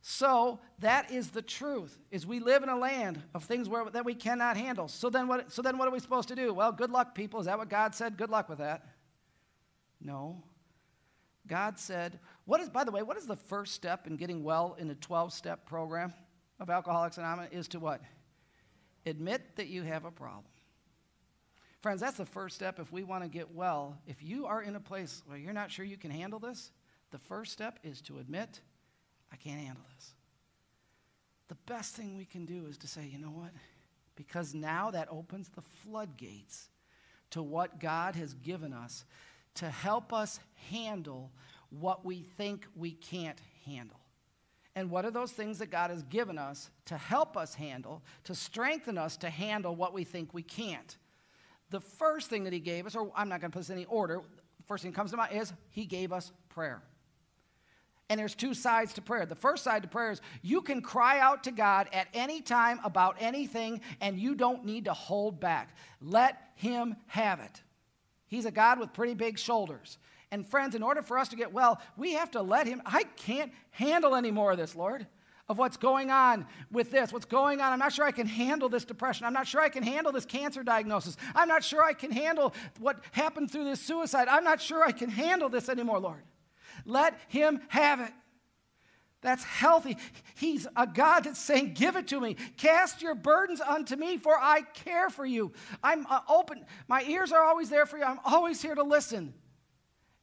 So 0.00 0.58
that 0.80 1.12
is 1.12 1.30
the 1.30 1.42
truth. 1.42 1.96
Is 2.10 2.26
we 2.26 2.40
live 2.40 2.64
in 2.64 2.68
a 2.68 2.76
land 2.76 3.22
of 3.34 3.44
things 3.44 3.68
where, 3.68 3.88
that 3.90 4.04
we 4.04 4.16
cannot 4.16 4.56
handle. 4.56 4.88
So 4.88 5.08
then 5.08 5.28
what 5.28 5.52
so 5.52 5.62
then 5.62 5.78
what 5.78 5.86
are 5.86 5.92
we 5.92 6.00
supposed 6.00 6.26
to 6.28 6.34
do? 6.34 6.52
Well, 6.52 6.72
good 6.72 6.90
luck 6.90 7.14
people. 7.14 7.38
Is 7.38 7.46
that 7.46 7.56
what 7.56 7.68
God 7.68 7.94
said? 7.94 8.16
Good 8.16 8.30
luck 8.30 8.48
with 8.48 8.58
that. 8.58 8.84
No. 10.02 10.42
God 11.46 11.78
said, 11.78 12.18
what 12.44 12.60
is 12.60 12.68
by 12.68 12.84
the 12.84 12.90
way, 12.90 13.02
what 13.02 13.16
is 13.16 13.26
the 13.26 13.36
first 13.36 13.74
step 13.74 14.06
in 14.06 14.16
getting 14.16 14.44
well 14.44 14.76
in 14.78 14.90
a 14.90 14.94
12-step 14.94 15.66
program? 15.66 16.12
of 16.62 16.70
Alcoholics 16.70 17.18
Anonymous 17.18 17.52
is 17.52 17.68
to 17.68 17.80
what? 17.80 18.00
Admit 19.04 19.56
that 19.56 19.66
you 19.66 19.82
have 19.82 20.04
a 20.04 20.10
problem. 20.10 20.44
Friends, 21.80 22.00
that's 22.00 22.16
the 22.16 22.24
first 22.24 22.54
step 22.54 22.78
if 22.78 22.92
we 22.92 23.02
want 23.02 23.24
to 23.24 23.28
get 23.28 23.52
well. 23.52 23.98
If 24.06 24.22
you 24.22 24.46
are 24.46 24.62
in 24.62 24.76
a 24.76 24.80
place 24.80 25.22
where 25.26 25.36
you're 25.36 25.52
not 25.52 25.72
sure 25.72 25.84
you 25.84 25.96
can 25.96 26.12
handle 26.12 26.38
this, 26.38 26.70
the 27.10 27.18
first 27.18 27.52
step 27.52 27.80
is 27.82 28.00
to 28.02 28.18
admit, 28.18 28.60
I 29.32 29.36
can't 29.36 29.60
handle 29.60 29.82
this. 29.96 30.14
The 31.48 31.56
best 31.66 31.96
thing 31.96 32.16
we 32.16 32.24
can 32.24 32.46
do 32.46 32.66
is 32.70 32.78
to 32.78 32.86
say, 32.86 33.10
you 33.12 33.18
know 33.18 33.28
what? 33.28 33.50
Because 34.14 34.54
now 34.54 34.92
that 34.92 35.08
opens 35.10 35.48
the 35.48 35.62
floodgates 35.62 36.68
to 37.30 37.42
what 37.42 37.80
God 37.80 38.14
has 38.14 38.34
given 38.34 38.72
us 38.72 39.04
to 39.54 39.68
help 39.68 40.12
us 40.12 40.40
handle 40.70 41.30
what 41.70 42.04
we 42.04 42.22
think 42.36 42.66
we 42.76 42.92
can't 42.92 43.40
handle. 43.66 43.98
And 44.74 44.90
what 44.90 45.04
are 45.04 45.10
those 45.10 45.32
things 45.32 45.58
that 45.58 45.70
God 45.70 45.90
has 45.90 46.02
given 46.04 46.38
us 46.38 46.70
to 46.86 46.96
help 46.96 47.36
us 47.36 47.54
handle, 47.54 48.02
to 48.24 48.34
strengthen 48.34 48.96
us 48.96 49.16
to 49.18 49.28
handle 49.28 49.74
what 49.76 49.92
we 49.92 50.04
think 50.04 50.32
we 50.32 50.42
can't? 50.42 50.96
The 51.70 51.80
first 51.80 52.30
thing 52.30 52.44
that 52.44 52.52
He 52.52 52.60
gave 52.60 52.86
us, 52.86 52.96
or 52.96 53.10
I'm 53.14 53.28
not 53.28 53.40
going 53.40 53.50
to 53.50 53.54
put 53.54 53.60
this 53.60 53.70
in 53.70 53.76
any 53.76 53.86
order, 53.86 54.22
first 54.66 54.82
thing 54.82 54.92
that 54.92 54.96
comes 54.96 55.10
to 55.10 55.16
mind 55.16 55.34
is 55.34 55.52
He 55.70 55.84
gave 55.84 56.12
us 56.12 56.32
prayer. 56.48 56.82
And 58.08 58.18
there's 58.18 58.34
two 58.34 58.52
sides 58.52 58.92
to 58.94 59.02
prayer. 59.02 59.24
The 59.24 59.34
first 59.34 59.64
side 59.64 59.82
to 59.82 59.88
prayer 59.88 60.10
is 60.10 60.20
you 60.42 60.60
can 60.60 60.82
cry 60.82 61.18
out 61.18 61.44
to 61.44 61.50
God 61.50 61.88
at 61.92 62.08
any 62.12 62.40
time 62.40 62.80
about 62.84 63.16
anything, 63.20 63.80
and 64.00 64.18
you 64.18 64.34
don't 64.34 64.64
need 64.64 64.86
to 64.86 64.92
hold 64.92 65.40
back. 65.40 65.76
Let 66.00 66.38
Him 66.54 66.96
have 67.06 67.40
it. 67.40 67.62
He's 68.32 68.46
a 68.46 68.50
God 68.50 68.80
with 68.80 68.94
pretty 68.94 69.12
big 69.12 69.38
shoulders. 69.38 69.98
And 70.30 70.46
friends, 70.46 70.74
in 70.74 70.82
order 70.82 71.02
for 71.02 71.18
us 71.18 71.28
to 71.28 71.36
get 71.36 71.52
well, 71.52 71.78
we 71.98 72.14
have 72.14 72.30
to 72.30 72.40
let 72.40 72.66
Him. 72.66 72.80
I 72.86 73.02
can't 73.02 73.52
handle 73.72 74.14
any 74.14 74.30
more 74.30 74.52
of 74.52 74.56
this, 74.56 74.74
Lord, 74.74 75.06
of 75.50 75.58
what's 75.58 75.76
going 75.76 76.10
on 76.10 76.46
with 76.70 76.90
this, 76.90 77.12
what's 77.12 77.26
going 77.26 77.60
on. 77.60 77.74
I'm 77.74 77.78
not 77.78 77.92
sure 77.92 78.06
I 78.06 78.10
can 78.10 78.26
handle 78.26 78.70
this 78.70 78.86
depression. 78.86 79.26
I'm 79.26 79.34
not 79.34 79.46
sure 79.46 79.60
I 79.60 79.68
can 79.68 79.82
handle 79.82 80.12
this 80.12 80.24
cancer 80.24 80.62
diagnosis. 80.62 81.18
I'm 81.34 81.46
not 81.46 81.62
sure 81.62 81.84
I 81.84 81.92
can 81.92 82.10
handle 82.10 82.54
what 82.80 83.04
happened 83.12 83.50
through 83.50 83.64
this 83.64 83.82
suicide. 83.82 84.28
I'm 84.28 84.44
not 84.44 84.62
sure 84.62 84.82
I 84.82 84.92
can 84.92 85.10
handle 85.10 85.50
this 85.50 85.68
anymore, 85.68 85.98
Lord. 85.98 86.22
Let 86.86 87.20
Him 87.28 87.60
have 87.68 88.00
it. 88.00 88.12
That's 89.22 89.44
healthy. 89.44 89.96
He's 90.34 90.66
a 90.76 90.86
God 90.86 91.20
that's 91.20 91.40
saying, 91.40 91.74
Give 91.74 91.96
it 91.96 92.08
to 92.08 92.20
me. 92.20 92.36
Cast 92.56 93.00
your 93.00 93.14
burdens 93.14 93.60
unto 93.60 93.96
me, 93.96 94.18
for 94.18 94.36
I 94.38 94.62
care 94.74 95.08
for 95.08 95.24
you. 95.24 95.52
I'm 95.82 96.06
uh, 96.10 96.20
open. 96.28 96.64
My 96.88 97.02
ears 97.04 97.32
are 97.32 97.42
always 97.42 97.70
there 97.70 97.86
for 97.86 97.96
you. 97.96 98.04
I'm 98.04 98.18
always 98.24 98.60
here 98.60 98.74
to 98.74 98.82
listen. 98.82 99.32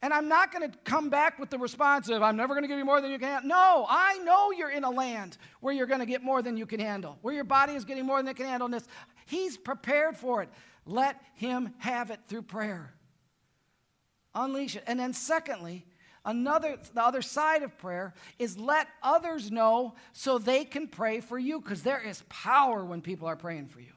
And 0.01 0.13
I'm 0.13 0.29
not 0.29 0.53
going 0.53 0.69
to 0.69 0.77
come 0.85 1.09
back 1.09 1.39
with 1.39 1.49
the 1.49 1.57
response 1.57 2.09
of, 2.09 2.21
I'm 2.21 2.37
never 2.37 2.53
going 2.53 2.63
to 2.63 2.67
give 2.69 2.77
you 2.77 2.85
more 2.85 3.01
than 3.01 3.11
you 3.11 3.19
can 3.19 3.27
handle. 3.27 3.49
No, 3.49 3.85
I 3.89 4.17
know 4.19 4.51
you're 4.51 4.71
in 4.71 4.85
a 4.85 4.89
land 4.89 5.37
where 5.59 5.73
you're 5.73 5.87
going 5.87 5.99
to 5.99 6.05
get 6.05 6.23
more 6.23 6.41
than 6.41 6.55
you 6.55 6.65
can 6.65 6.79
handle, 6.79 7.17
where 7.21 7.33
your 7.33 7.43
body 7.43 7.73
is 7.73 7.83
getting 7.83 8.05
more 8.05 8.17
than 8.17 8.27
it 8.29 8.37
can 8.37 8.45
handle. 8.45 8.67
this. 8.69 8.87
He's 9.25 9.57
prepared 9.57 10.15
for 10.15 10.41
it. 10.41 10.49
Let 10.85 11.21
Him 11.35 11.73
have 11.79 12.11
it 12.11 12.19
through 12.27 12.43
prayer. 12.43 12.93
Unleash 14.33 14.77
it. 14.77 14.83
And 14.87 14.97
then, 14.99 15.13
secondly, 15.13 15.85
Another, 16.29 16.77
the 16.93 17.03
other 17.03 17.23
side 17.23 17.63
of 17.63 17.75
prayer 17.79 18.13
is 18.37 18.55
let 18.59 18.87
others 19.01 19.49
know 19.49 19.95
so 20.13 20.37
they 20.37 20.63
can 20.63 20.87
pray 20.87 21.21
for 21.21 21.39
you 21.39 21.59
because 21.59 21.81
there 21.81 21.99
is 21.99 22.21
power 22.29 22.85
when 22.85 23.01
people 23.01 23.27
are 23.27 23.35
praying 23.35 23.65
for 23.65 23.79
you. 23.79 23.93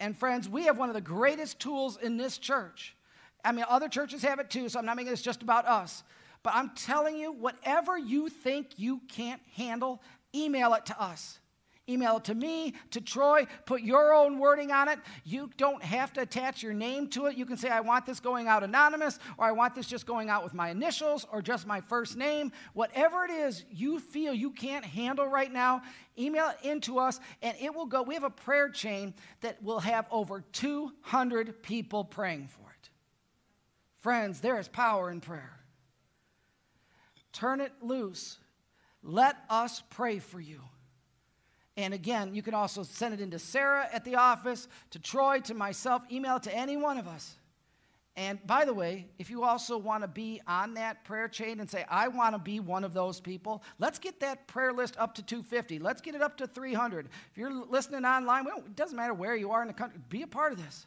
And 0.00 0.16
friends, 0.16 0.48
we 0.48 0.64
have 0.64 0.78
one 0.78 0.88
of 0.88 0.96
the 0.96 1.00
greatest 1.00 1.60
tools 1.60 1.96
in 1.96 2.16
this 2.16 2.38
church. 2.38 2.96
I 3.44 3.52
mean, 3.52 3.64
other 3.68 3.88
churches 3.88 4.22
have 4.22 4.40
it 4.40 4.50
too, 4.50 4.68
so 4.68 4.80
I'm 4.80 4.84
not 4.84 4.96
making 4.96 5.12
this 5.12 5.22
just 5.22 5.42
about 5.42 5.64
us. 5.64 6.02
But 6.42 6.54
I'm 6.56 6.70
telling 6.70 7.16
you, 7.16 7.30
whatever 7.30 7.96
you 7.96 8.28
think 8.28 8.70
you 8.76 9.00
can't 9.06 9.40
handle, 9.54 10.02
email 10.34 10.74
it 10.74 10.86
to 10.86 11.00
us. 11.00 11.38
Email 11.88 12.18
it 12.18 12.24
to 12.24 12.34
me, 12.36 12.74
to 12.92 13.00
Troy, 13.00 13.44
put 13.66 13.82
your 13.82 14.14
own 14.14 14.38
wording 14.38 14.70
on 14.70 14.88
it. 14.88 15.00
You 15.24 15.50
don't 15.56 15.82
have 15.82 16.12
to 16.12 16.20
attach 16.20 16.62
your 16.62 16.72
name 16.72 17.08
to 17.08 17.26
it. 17.26 17.36
You 17.36 17.44
can 17.44 17.56
say, 17.56 17.70
I 17.70 17.80
want 17.80 18.06
this 18.06 18.20
going 18.20 18.46
out 18.46 18.62
anonymous, 18.62 19.18
or 19.36 19.46
I 19.46 19.52
want 19.52 19.74
this 19.74 19.88
just 19.88 20.06
going 20.06 20.30
out 20.30 20.44
with 20.44 20.54
my 20.54 20.70
initials, 20.70 21.26
or 21.32 21.42
just 21.42 21.66
my 21.66 21.80
first 21.80 22.16
name. 22.16 22.52
Whatever 22.72 23.24
it 23.24 23.32
is 23.32 23.64
you 23.68 23.98
feel 23.98 24.32
you 24.32 24.50
can't 24.50 24.84
handle 24.84 25.26
right 25.26 25.52
now, 25.52 25.82
email 26.16 26.50
it 26.50 26.64
into 26.64 27.00
us, 27.00 27.18
and 27.42 27.56
it 27.60 27.74
will 27.74 27.86
go. 27.86 28.02
We 28.02 28.14
have 28.14 28.22
a 28.22 28.30
prayer 28.30 28.68
chain 28.68 29.12
that 29.40 29.60
will 29.60 29.80
have 29.80 30.06
over 30.12 30.44
200 30.52 31.64
people 31.64 32.04
praying 32.04 32.46
for 32.46 32.70
it. 32.70 32.90
Friends, 34.02 34.40
there 34.40 34.60
is 34.60 34.68
power 34.68 35.10
in 35.10 35.20
prayer. 35.20 35.58
Turn 37.32 37.60
it 37.60 37.72
loose. 37.82 38.38
Let 39.02 39.36
us 39.50 39.82
pray 39.90 40.20
for 40.20 40.40
you. 40.40 40.60
And 41.82 41.92
again, 41.92 42.32
you 42.32 42.42
can 42.42 42.54
also 42.54 42.84
send 42.84 43.12
it 43.12 43.20
into 43.20 43.40
Sarah 43.40 43.88
at 43.92 44.04
the 44.04 44.14
office, 44.14 44.68
to 44.90 45.00
Troy, 45.00 45.40
to 45.40 45.54
myself, 45.54 46.04
email 46.12 46.36
it 46.36 46.44
to 46.44 46.54
any 46.54 46.76
one 46.76 46.96
of 46.96 47.08
us. 47.08 47.34
And 48.14 48.38
by 48.46 48.64
the 48.64 48.72
way, 48.72 49.08
if 49.18 49.30
you 49.30 49.42
also 49.42 49.78
want 49.78 50.02
to 50.02 50.08
be 50.08 50.40
on 50.46 50.74
that 50.74 51.02
prayer 51.04 51.26
chain 51.26 51.58
and 51.58 51.68
say, 51.68 51.84
I 51.88 52.06
want 52.08 52.36
to 52.36 52.38
be 52.38 52.60
one 52.60 52.84
of 52.84 52.92
those 52.92 53.20
people, 53.20 53.64
let's 53.80 53.98
get 53.98 54.20
that 54.20 54.46
prayer 54.46 54.72
list 54.72 54.96
up 54.96 55.16
to 55.16 55.22
250. 55.22 55.80
Let's 55.80 56.00
get 56.00 56.14
it 56.14 56.22
up 56.22 56.36
to 56.36 56.46
300. 56.46 57.06
If 57.06 57.38
you're 57.38 57.50
listening 57.50 58.04
online, 58.04 58.46
it 58.46 58.76
doesn't 58.76 58.96
matter 58.96 59.14
where 59.14 59.34
you 59.34 59.50
are 59.50 59.62
in 59.62 59.68
the 59.68 59.74
country, 59.74 59.98
be 60.08 60.22
a 60.22 60.26
part 60.26 60.52
of 60.52 60.62
this. 60.62 60.86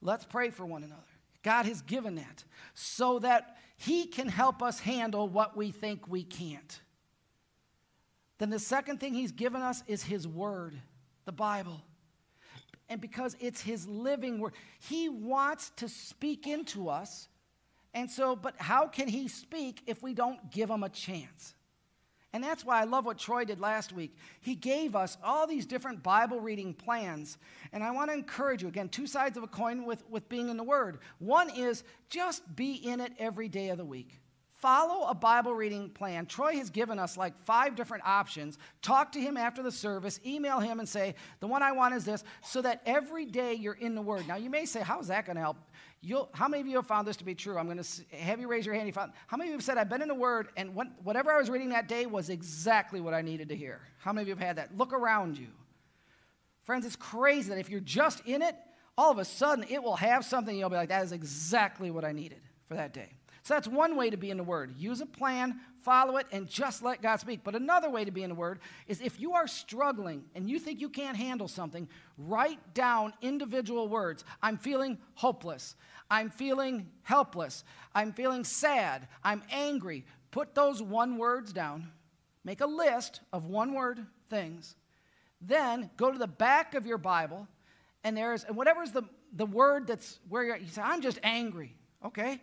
Let's 0.00 0.24
pray 0.24 0.50
for 0.50 0.66
one 0.66 0.82
another. 0.82 1.02
God 1.44 1.66
has 1.66 1.82
given 1.82 2.16
that 2.16 2.42
so 2.74 3.20
that 3.20 3.58
He 3.76 4.06
can 4.06 4.28
help 4.28 4.62
us 4.62 4.80
handle 4.80 5.28
what 5.28 5.56
we 5.56 5.70
think 5.70 6.08
we 6.08 6.24
can't. 6.24 6.80
Then 8.38 8.50
the 8.50 8.58
second 8.58 9.00
thing 9.00 9.14
he's 9.14 9.32
given 9.32 9.62
us 9.62 9.82
is 9.86 10.02
his 10.02 10.28
word, 10.28 10.74
the 11.24 11.32
Bible. 11.32 11.82
And 12.88 13.00
because 13.00 13.36
it's 13.40 13.60
his 13.60 13.88
living 13.88 14.38
word, 14.38 14.52
he 14.78 15.08
wants 15.08 15.70
to 15.76 15.88
speak 15.88 16.46
into 16.46 16.88
us. 16.88 17.28
And 17.94 18.10
so, 18.10 18.36
but 18.36 18.54
how 18.58 18.86
can 18.86 19.08
he 19.08 19.28
speak 19.28 19.82
if 19.86 20.02
we 20.02 20.12
don't 20.12 20.50
give 20.50 20.70
him 20.70 20.82
a 20.82 20.88
chance? 20.88 21.54
And 22.32 22.44
that's 22.44 22.66
why 22.66 22.80
I 22.80 22.84
love 22.84 23.06
what 23.06 23.16
Troy 23.16 23.46
did 23.46 23.60
last 23.60 23.94
week. 23.94 24.14
He 24.40 24.54
gave 24.54 24.94
us 24.94 25.16
all 25.24 25.46
these 25.46 25.64
different 25.64 26.02
Bible 26.02 26.38
reading 26.38 26.74
plans. 26.74 27.38
And 27.72 27.82
I 27.82 27.92
want 27.92 28.10
to 28.10 28.14
encourage 28.14 28.60
you 28.60 28.68
again, 28.68 28.90
two 28.90 29.06
sides 29.06 29.38
of 29.38 29.42
a 29.42 29.46
coin 29.46 29.86
with, 29.86 30.04
with 30.10 30.28
being 30.28 30.50
in 30.50 30.58
the 30.58 30.62
Word. 30.62 30.98
One 31.18 31.48
is 31.48 31.82
just 32.10 32.42
be 32.54 32.74
in 32.74 33.00
it 33.00 33.12
every 33.18 33.48
day 33.48 33.70
of 33.70 33.78
the 33.78 33.86
week. 33.86 34.20
Follow 34.58 35.06
a 35.06 35.14
Bible 35.14 35.54
reading 35.54 35.90
plan. 35.90 36.24
Troy 36.24 36.56
has 36.56 36.70
given 36.70 36.98
us 36.98 37.18
like 37.18 37.36
five 37.36 37.76
different 37.76 38.04
options. 38.06 38.56
Talk 38.80 39.12
to 39.12 39.20
him 39.20 39.36
after 39.36 39.62
the 39.62 39.70
service, 39.70 40.18
email 40.24 40.60
him 40.60 40.80
and 40.80 40.88
say, 40.88 41.14
The 41.40 41.46
one 41.46 41.62
I 41.62 41.72
want 41.72 41.94
is 41.94 42.06
this, 42.06 42.24
so 42.42 42.62
that 42.62 42.80
every 42.86 43.26
day 43.26 43.52
you're 43.52 43.74
in 43.74 43.94
the 43.94 44.00
Word. 44.00 44.26
Now, 44.26 44.36
you 44.36 44.48
may 44.48 44.64
say, 44.64 44.80
How 44.80 44.98
is 44.98 45.08
that 45.08 45.26
going 45.26 45.36
to 45.36 45.42
help? 45.42 45.58
You'll, 46.00 46.30
how 46.32 46.48
many 46.48 46.62
of 46.62 46.66
you 46.66 46.76
have 46.76 46.86
found 46.86 47.06
this 47.06 47.18
to 47.18 47.24
be 47.24 47.34
true? 47.34 47.58
I'm 47.58 47.66
going 47.66 47.82
to 47.82 48.16
have 48.16 48.40
you 48.40 48.48
raise 48.48 48.64
your 48.64 48.74
hand. 48.74 48.86
You 48.86 48.94
found, 48.94 49.12
how 49.26 49.36
many 49.36 49.50
of 49.50 49.52
you 49.52 49.58
have 49.58 49.64
said, 49.64 49.76
I've 49.76 49.90
been 49.90 50.00
in 50.00 50.08
the 50.08 50.14
Word, 50.14 50.48
and 50.56 50.74
what, 50.74 50.86
whatever 51.04 51.30
I 51.30 51.38
was 51.38 51.50
reading 51.50 51.68
that 51.70 51.86
day 51.86 52.06
was 52.06 52.30
exactly 52.30 53.02
what 53.02 53.12
I 53.12 53.20
needed 53.20 53.50
to 53.50 53.56
hear? 53.56 53.82
How 53.98 54.14
many 54.14 54.22
of 54.22 54.28
you 54.28 54.34
have 54.36 54.46
had 54.46 54.56
that? 54.56 54.74
Look 54.74 54.94
around 54.94 55.36
you. 55.36 55.48
Friends, 56.64 56.86
it's 56.86 56.96
crazy 56.96 57.50
that 57.50 57.58
if 57.58 57.68
you're 57.68 57.80
just 57.80 58.22
in 58.24 58.40
it, 58.40 58.56
all 58.96 59.12
of 59.12 59.18
a 59.18 59.24
sudden 59.26 59.66
it 59.68 59.82
will 59.82 59.96
have 59.96 60.24
something 60.24 60.56
you'll 60.56 60.70
be 60.70 60.76
like, 60.76 60.88
That 60.88 61.04
is 61.04 61.12
exactly 61.12 61.90
what 61.90 62.06
I 62.06 62.12
needed 62.12 62.40
for 62.68 62.74
that 62.74 62.94
day. 62.94 63.10
So 63.46 63.54
that's 63.54 63.68
one 63.68 63.94
way 63.94 64.10
to 64.10 64.16
be 64.16 64.32
in 64.32 64.38
the 64.38 64.42
Word. 64.42 64.74
Use 64.76 65.00
a 65.00 65.06
plan, 65.06 65.60
follow 65.82 66.16
it, 66.16 66.26
and 66.32 66.48
just 66.48 66.82
let 66.82 67.00
God 67.00 67.20
speak. 67.20 67.42
But 67.44 67.54
another 67.54 67.88
way 67.88 68.04
to 68.04 68.10
be 68.10 68.24
in 68.24 68.28
the 68.28 68.34
Word 68.34 68.58
is 68.88 69.00
if 69.00 69.20
you 69.20 69.34
are 69.34 69.46
struggling 69.46 70.24
and 70.34 70.50
you 70.50 70.58
think 70.58 70.80
you 70.80 70.88
can't 70.88 71.16
handle 71.16 71.46
something, 71.46 71.88
write 72.18 72.74
down 72.74 73.12
individual 73.22 73.86
words. 73.86 74.24
I'm 74.42 74.58
feeling 74.58 74.98
hopeless. 75.14 75.76
I'm 76.10 76.28
feeling 76.28 76.88
helpless. 77.04 77.62
I'm 77.94 78.12
feeling 78.12 78.42
sad. 78.42 79.06
I'm 79.22 79.44
angry. 79.52 80.06
Put 80.32 80.56
those 80.56 80.82
one 80.82 81.16
words 81.16 81.52
down. 81.52 81.92
Make 82.42 82.62
a 82.62 82.66
list 82.66 83.20
of 83.32 83.44
one 83.44 83.74
word 83.74 84.04
things. 84.28 84.74
Then 85.40 85.90
go 85.96 86.10
to 86.10 86.18
the 86.18 86.26
back 86.26 86.74
of 86.74 86.84
your 86.84 86.98
Bible, 86.98 87.46
and 88.02 88.16
there's, 88.16 88.42
and 88.42 88.56
whatever's 88.56 88.90
the, 88.90 89.04
the 89.32 89.46
word 89.46 89.86
that's 89.86 90.18
where 90.28 90.42
you're, 90.42 90.56
you 90.56 90.66
say, 90.66 90.82
I'm 90.82 91.00
just 91.00 91.20
angry. 91.22 91.76
Okay? 92.04 92.40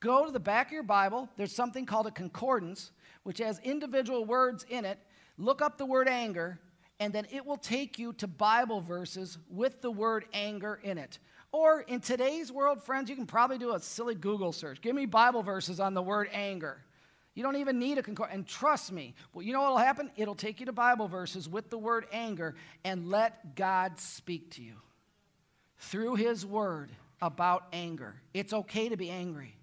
Go 0.00 0.26
to 0.26 0.32
the 0.32 0.40
back 0.40 0.68
of 0.68 0.72
your 0.72 0.82
Bible. 0.82 1.28
There's 1.36 1.54
something 1.54 1.84
called 1.84 2.06
a 2.06 2.12
concordance, 2.12 2.92
which 3.24 3.38
has 3.38 3.58
individual 3.60 4.24
words 4.24 4.64
in 4.68 4.84
it. 4.84 4.98
Look 5.36 5.60
up 5.60 5.78
the 5.78 5.86
word 5.86 6.08
anger, 6.08 6.60
and 7.00 7.12
then 7.12 7.26
it 7.30 7.44
will 7.44 7.56
take 7.56 7.98
you 7.98 8.12
to 8.14 8.26
Bible 8.26 8.80
verses 8.80 9.38
with 9.50 9.82
the 9.82 9.90
word 9.90 10.24
anger 10.32 10.80
in 10.82 10.98
it. 10.98 11.18
Or 11.50 11.80
in 11.80 12.00
today's 12.00 12.52
world, 12.52 12.82
friends, 12.82 13.08
you 13.08 13.16
can 13.16 13.26
probably 13.26 13.58
do 13.58 13.74
a 13.74 13.80
silly 13.80 14.14
Google 14.14 14.52
search. 14.52 14.80
Give 14.80 14.94
me 14.94 15.06
Bible 15.06 15.42
verses 15.42 15.80
on 15.80 15.94
the 15.94 16.02
word 16.02 16.28
anger. 16.32 16.84
You 17.34 17.42
don't 17.42 17.56
even 17.56 17.78
need 17.78 17.98
a 17.98 18.02
concordance. 18.02 18.34
And 18.34 18.46
trust 18.46 18.92
me, 18.92 19.14
well, 19.32 19.42
you 19.42 19.52
know 19.52 19.62
what 19.62 19.70
will 19.70 19.78
happen? 19.78 20.10
It'll 20.16 20.34
take 20.34 20.60
you 20.60 20.66
to 20.66 20.72
Bible 20.72 21.08
verses 21.08 21.48
with 21.48 21.70
the 21.70 21.78
word 21.78 22.06
anger 22.12 22.54
and 22.84 23.08
let 23.08 23.54
God 23.54 23.98
speak 23.98 24.50
to 24.56 24.62
you 24.62 24.74
through 25.78 26.16
His 26.16 26.44
word 26.44 26.90
about 27.22 27.66
anger. 27.72 28.20
It's 28.34 28.52
okay 28.52 28.88
to 28.88 28.96
be 28.96 29.08
angry. 29.08 29.57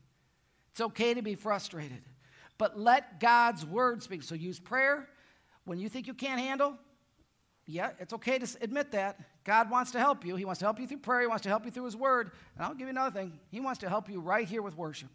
It's 0.76 0.82
okay 0.82 1.14
to 1.14 1.22
be 1.22 1.36
frustrated, 1.36 2.02
but 2.58 2.78
let 2.78 3.22
God's 3.22 3.66
word 3.66 4.04
speak. 4.04 4.24
So 4.24 4.36
use 4.36 4.60
prayer 4.60 5.08
when 5.64 5.80
you 5.80 5.88
think 5.88 6.06
you 6.06 6.14
can't 6.14 6.38
handle. 6.38 6.76
Yeah, 7.66 7.92
it's 7.98 8.12
okay 8.12 8.38
to 8.40 8.58
admit 8.60 8.92
that. 8.92 9.18
God 9.46 9.72
wants 9.72 9.92
to 9.92 10.00
help 10.00 10.26
you. 10.26 10.36
He 10.36 10.44
wants 10.44 10.60
to 10.60 10.66
help 10.66 10.78
you 10.78 10.86
through 10.86 10.98
prayer. 10.98 11.22
He 11.22 11.28
wants 11.28 11.44
to 11.44 11.50
help 11.50 11.64
you 11.64 11.72
through 11.72 11.86
His 11.86 11.96
Word. 11.96 12.32
And 12.58 12.66
I'll 12.66 12.74
give 12.74 12.88
you 12.88 12.90
another 12.90 13.18
thing. 13.18 13.40
He 13.52 13.62
wants 13.62 13.80
to 13.80 13.90
help 13.90 14.10
you 14.10 14.20
right 14.20 14.46
here 14.46 14.62
with 14.62 14.76
worship. 14.76 15.08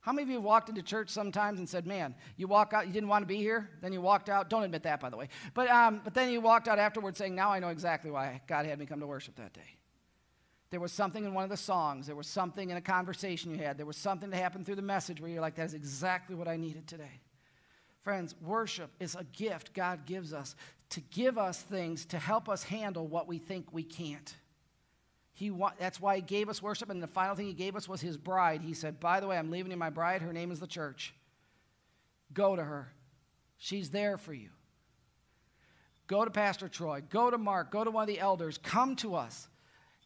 How 0.00 0.10
many 0.10 0.24
of 0.24 0.28
you 0.28 0.34
have 0.34 0.44
walked 0.44 0.68
into 0.68 0.82
church 0.82 1.10
sometimes 1.10 1.60
and 1.60 1.68
said, 1.68 1.86
"Man, 1.86 2.16
you 2.36 2.48
walk 2.48 2.72
out, 2.72 2.88
you 2.88 2.92
didn't 2.92 3.10
want 3.10 3.22
to 3.22 3.28
be 3.28 3.36
here, 3.36 3.70
then 3.80 3.92
you 3.92 4.00
walked 4.00 4.28
out." 4.28 4.50
Don't 4.50 4.64
admit 4.64 4.82
that, 4.82 4.98
by 4.98 5.08
the 5.08 5.16
way. 5.16 5.28
But 5.54 5.68
um, 5.68 6.00
but 6.02 6.14
then 6.14 6.32
you 6.32 6.40
walked 6.40 6.66
out 6.66 6.80
afterwards 6.80 7.16
saying, 7.16 7.36
"Now 7.36 7.52
I 7.52 7.60
know 7.60 7.68
exactly 7.68 8.10
why 8.10 8.40
God 8.48 8.66
had 8.66 8.80
me 8.80 8.86
come 8.86 8.98
to 8.98 9.06
worship 9.06 9.36
that 9.36 9.52
day." 9.52 9.77
There 10.70 10.80
was 10.80 10.92
something 10.92 11.24
in 11.24 11.32
one 11.32 11.44
of 11.44 11.50
the 11.50 11.56
songs. 11.56 12.06
There 12.06 12.16
was 12.16 12.26
something 12.26 12.70
in 12.70 12.76
a 12.76 12.82
conversation 12.82 13.50
you 13.50 13.58
had. 13.58 13.78
There 13.78 13.86
was 13.86 13.96
something 13.96 14.30
that 14.30 14.36
happened 14.36 14.66
through 14.66 14.74
the 14.74 14.82
message 14.82 15.20
where 15.20 15.30
you're 15.30 15.40
like, 15.40 15.54
that 15.54 15.66
is 15.66 15.74
exactly 15.74 16.34
what 16.36 16.46
I 16.46 16.56
needed 16.56 16.86
today. 16.86 17.20
Friends, 18.00 18.34
worship 18.40 18.90
is 19.00 19.14
a 19.14 19.24
gift 19.24 19.72
God 19.74 20.04
gives 20.04 20.32
us 20.32 20.54
to 20.90 21.00
give 21.00 21.36
us 21.36 21.60
things 21.60 22.04
to 22.06 22.18
help 22.18 22.48
us 22.48 22.62
handle 22.62 23.06
what 23.06 23.28
we 23.28 23.38
think 23.38 23.66
we 23.72 23.82
can't. 23.82 24.34
He 25.32 25.50
wa- 25.50 25.72
that's 25.78 26.00
why 26.00 26.16
He 26.16 26.22
gave 26.22 26.48
us 26.48 26.62
worship, 26.62 26.90
and 26.90 27.02
the 27.02 27.06
final 27.06 27.34
thing 27.34 27.46
He 27.46 27.52
gave 27.52 27.76
us 27.76 27.88
was 27.88 28.00
His 28.00 28.16
bride. 28.16 28.62
He 28.62 28.74
said, 28.74 28.98
By 28.98 29.20
the 29.20 29.26
way, 29.26 29.38
I'm 29.38 29.50
leaving 29.50 29.70
you 29.70 29.76
my 29.76 29.90
bride. 29.90 30.22
Her 30.22 30.32
name 30.32 30.50
is 30.50 30.60
the 30.60 30.66
church. 30.66 31.14
Go 32.32 32.56
to 32.56 32.64
her, 32.64 32.92
she's 33.56 33.90
there 33.90 34.16
for 34.16 34.32
you. 34.32 34.50
Go 36.06 36.24
to 36.24 36.30
Pastor 36.30 36.68
Troy, 36.68 37.02
go 37.10 37.30
to 37.30 37.38
Mark, 37.38 37.70
go 37.70 37.84
to 37.84 37.90
one 37.90 38.02
of 38.02 38.08
the 38.08 38.20
elders, 38.20 38.58
come 38.58 38.96
to 38.96 39.14
us. 39.14 39.48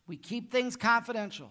We 0.06 0.16
keep 0.16 0.50
things 0.50 0.76
confidential. 0.76 1.50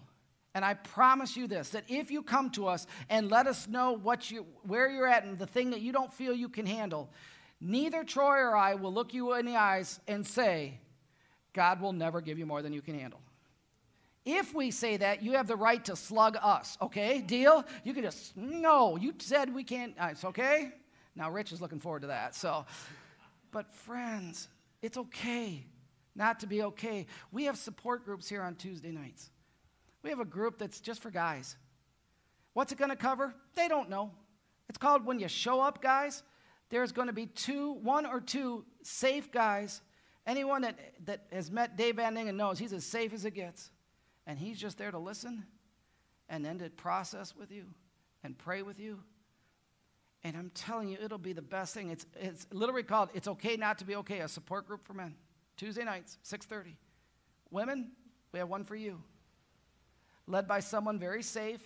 And 0.54 0.64
I 0.64 0.74
promise 0.74 1.36
you 1.36 1.46
this 1.46 1.70
that 1.70 1.84
if 1.88 2.10
you 2.10 2.22
come 2.22 2.50
to 2.50 2.66
us 2.66 2.86
and 3.08 3.30
let 3.30 3.46
us 3.46 3.66
know 3.66 3.92
what 3.92 4.30
you, 4.30 4.46
where 4.64 4.90
you're 4.90 5.08
at 5.08 5.24
and 5.24 5.38
the 5.38 5.46
thing 5.46 5.70
that 5.70 5.80
you 5.80 5.92
don't 5.92 6.12
feel 6.12 6.34
you 6.34 6.48
can 6.48 6.66
handle, 6.66 7.10
neither 7.60 8.04
Troy 8.04 8.38
or 8.38 8.56
I 8.56 8.74
will 8.74 8.92
look 8.92 9.14
you 9.14 9.34
in 9.34 9.46
the 9.46 9.56
eyes 9.56 9.98
and 10.06 10.26
say, 10.26 10.78
God 11.54 11.80
will 11.80 11.92
never 11.92 12.20
give 12.20 12.38
you 12.38 12.46
more 12.46 12.62
than 12.62 12.72
you 12.72 12.82
can 12.82 12.98
handle. 12.98 13.20
If 14.24 14.54
we 14.54 14.70
say 14.70 14.98
that, 14.98 15.22
you 15.22 15.32
have 15.32 15.48
the 15.48 15.56
right 15.56 15.84
to 15.86 15.96
slug 15.96 16.36
us, 16.40 16.78
okay? 16.80 17.20
Deal? 17.20 17.64
You 17.82 17.92
can 17.92 18.04
just, 18.04 18.36
no, 18.36 18.96
you 18.96 19.14
said 19.18 19.52
we 19.52 19.64
can't, 19.64 19.94
uh, 19.98 20.08
it's 20.12 20.24
okay? 20.24 20.70
Now, 21.16 21.30
Rich 21.30 21.50
is 21.50 21.60
looking 21.60 21.80
forward 21.80 22.02
to 22.02 22.08
that. 22.08 22.34
So, 22.34 22.64
but 23.50 23.72
friends, 23.74 24.48
it's 24.80 24.96
okay 24.96 25.66
not 26.14 26.40
to 26.40 26.46
be 26.46 26.62
okay. 26.62 27.06
We 27.30 27.44
have 27.44 27.56
support 27.56 28.04
groups 28.04 28.28
here 28.28 28.42
on 28.42 28.54
Tuesday 28.54 28.90
nights. 28.90 29.30
We 30.02 30.10
have 30.10 30.20
a 30.20 30.24
group 30.24 30.58
that's 30.58 30.80
just 30.80 31.00
for 31.00 31.10
guys. 31.10 31.56
What's 32.52 32.72
it 32.72 32.78
going 32.78 32.90
to 32.90 32.96
cover? 32.96 33.34
They 33.54 33.68
don't 33.68 33.88
know. 33.88 34.10
It's 34.68 34.78
called 34.78 35.06
When 35.06 35.18
You 35.18 35.28
Show 35.28 35.60
Up, 35.60 35.82
guys. 35.82 36.22
There's 36.70 36.92
going 36.92 37.08
to 37.08 37.12
be 37.12 37.26
two, 37.26 37.72
one 37.74 38.06
or 38.06 38.20
two 38.20 38.64
safe 38.82 39.30
guys. 39.30 39.80
Anyone 40.26 40.62
that, 40.62 40.78
that 41.04 41.26
has 41.32 41.50
met 41.50 41.76
Dave 41.76 41.96
Van 41.96 42.14
Dingen 42.14 42.36
knows 42.36 42.58
he's 42.58 42.72
as 42.72 42.84
safe 42.84 43.12
as 43.12 43.24
it 43.24 43.32
gets. 43.32 43.70
And 44.26 44.38
he's 44.38 44.58
just 44.58 44.78
there 44.78 44.90
to 44.90 44.98
listen 44.98 45.44
and 46.28 46.44
then 46.44 46.58
to 46.58 46.70
process 46.70 47.34
with 47.36 47.50
you 47.50 47.64
and 48.22 48.36
pray 48.38 48.62
with 48.62 48.78
you. 48.78 49.00
And 50.24 50.36
I'm 50.36 50.50
telling 50.54 50.88
you, 50.88 50.98
it'll 51.02 51.18
be 51.18 51.32
the 51.32 51.42
best 51.42 51.74
thing. 51.74 51.90
It's, 51.90 52.06
it's 52.20 52.46
literally 52.52 52.84
called 52.84 53.10
It's 53.12 53.26
Okay 53.26 53.56
Not 53.56 53.78
to 53.78 53.84
Be 53.84 53.96
Okay, 53.96 54.20
a 54.20 54.28
support 54.28 54.66
group 54.66 54.86
for 54.86 54.94
men. 54.94 55.14
Tuesday 55.62 55.84
nights, 55.84 56.18
6.30. 56.24 56.72
Women, 57.52 57.92
we 58.32 58.40
have 58.40 58.48
one 58.48 58.64
for 58.64 58.74
you. 58.74 59.00
Led 60.26 60.48
by 60.48 60.58
someone 60.58 60.98
very 60.98 61.22
safe 61.22 61.60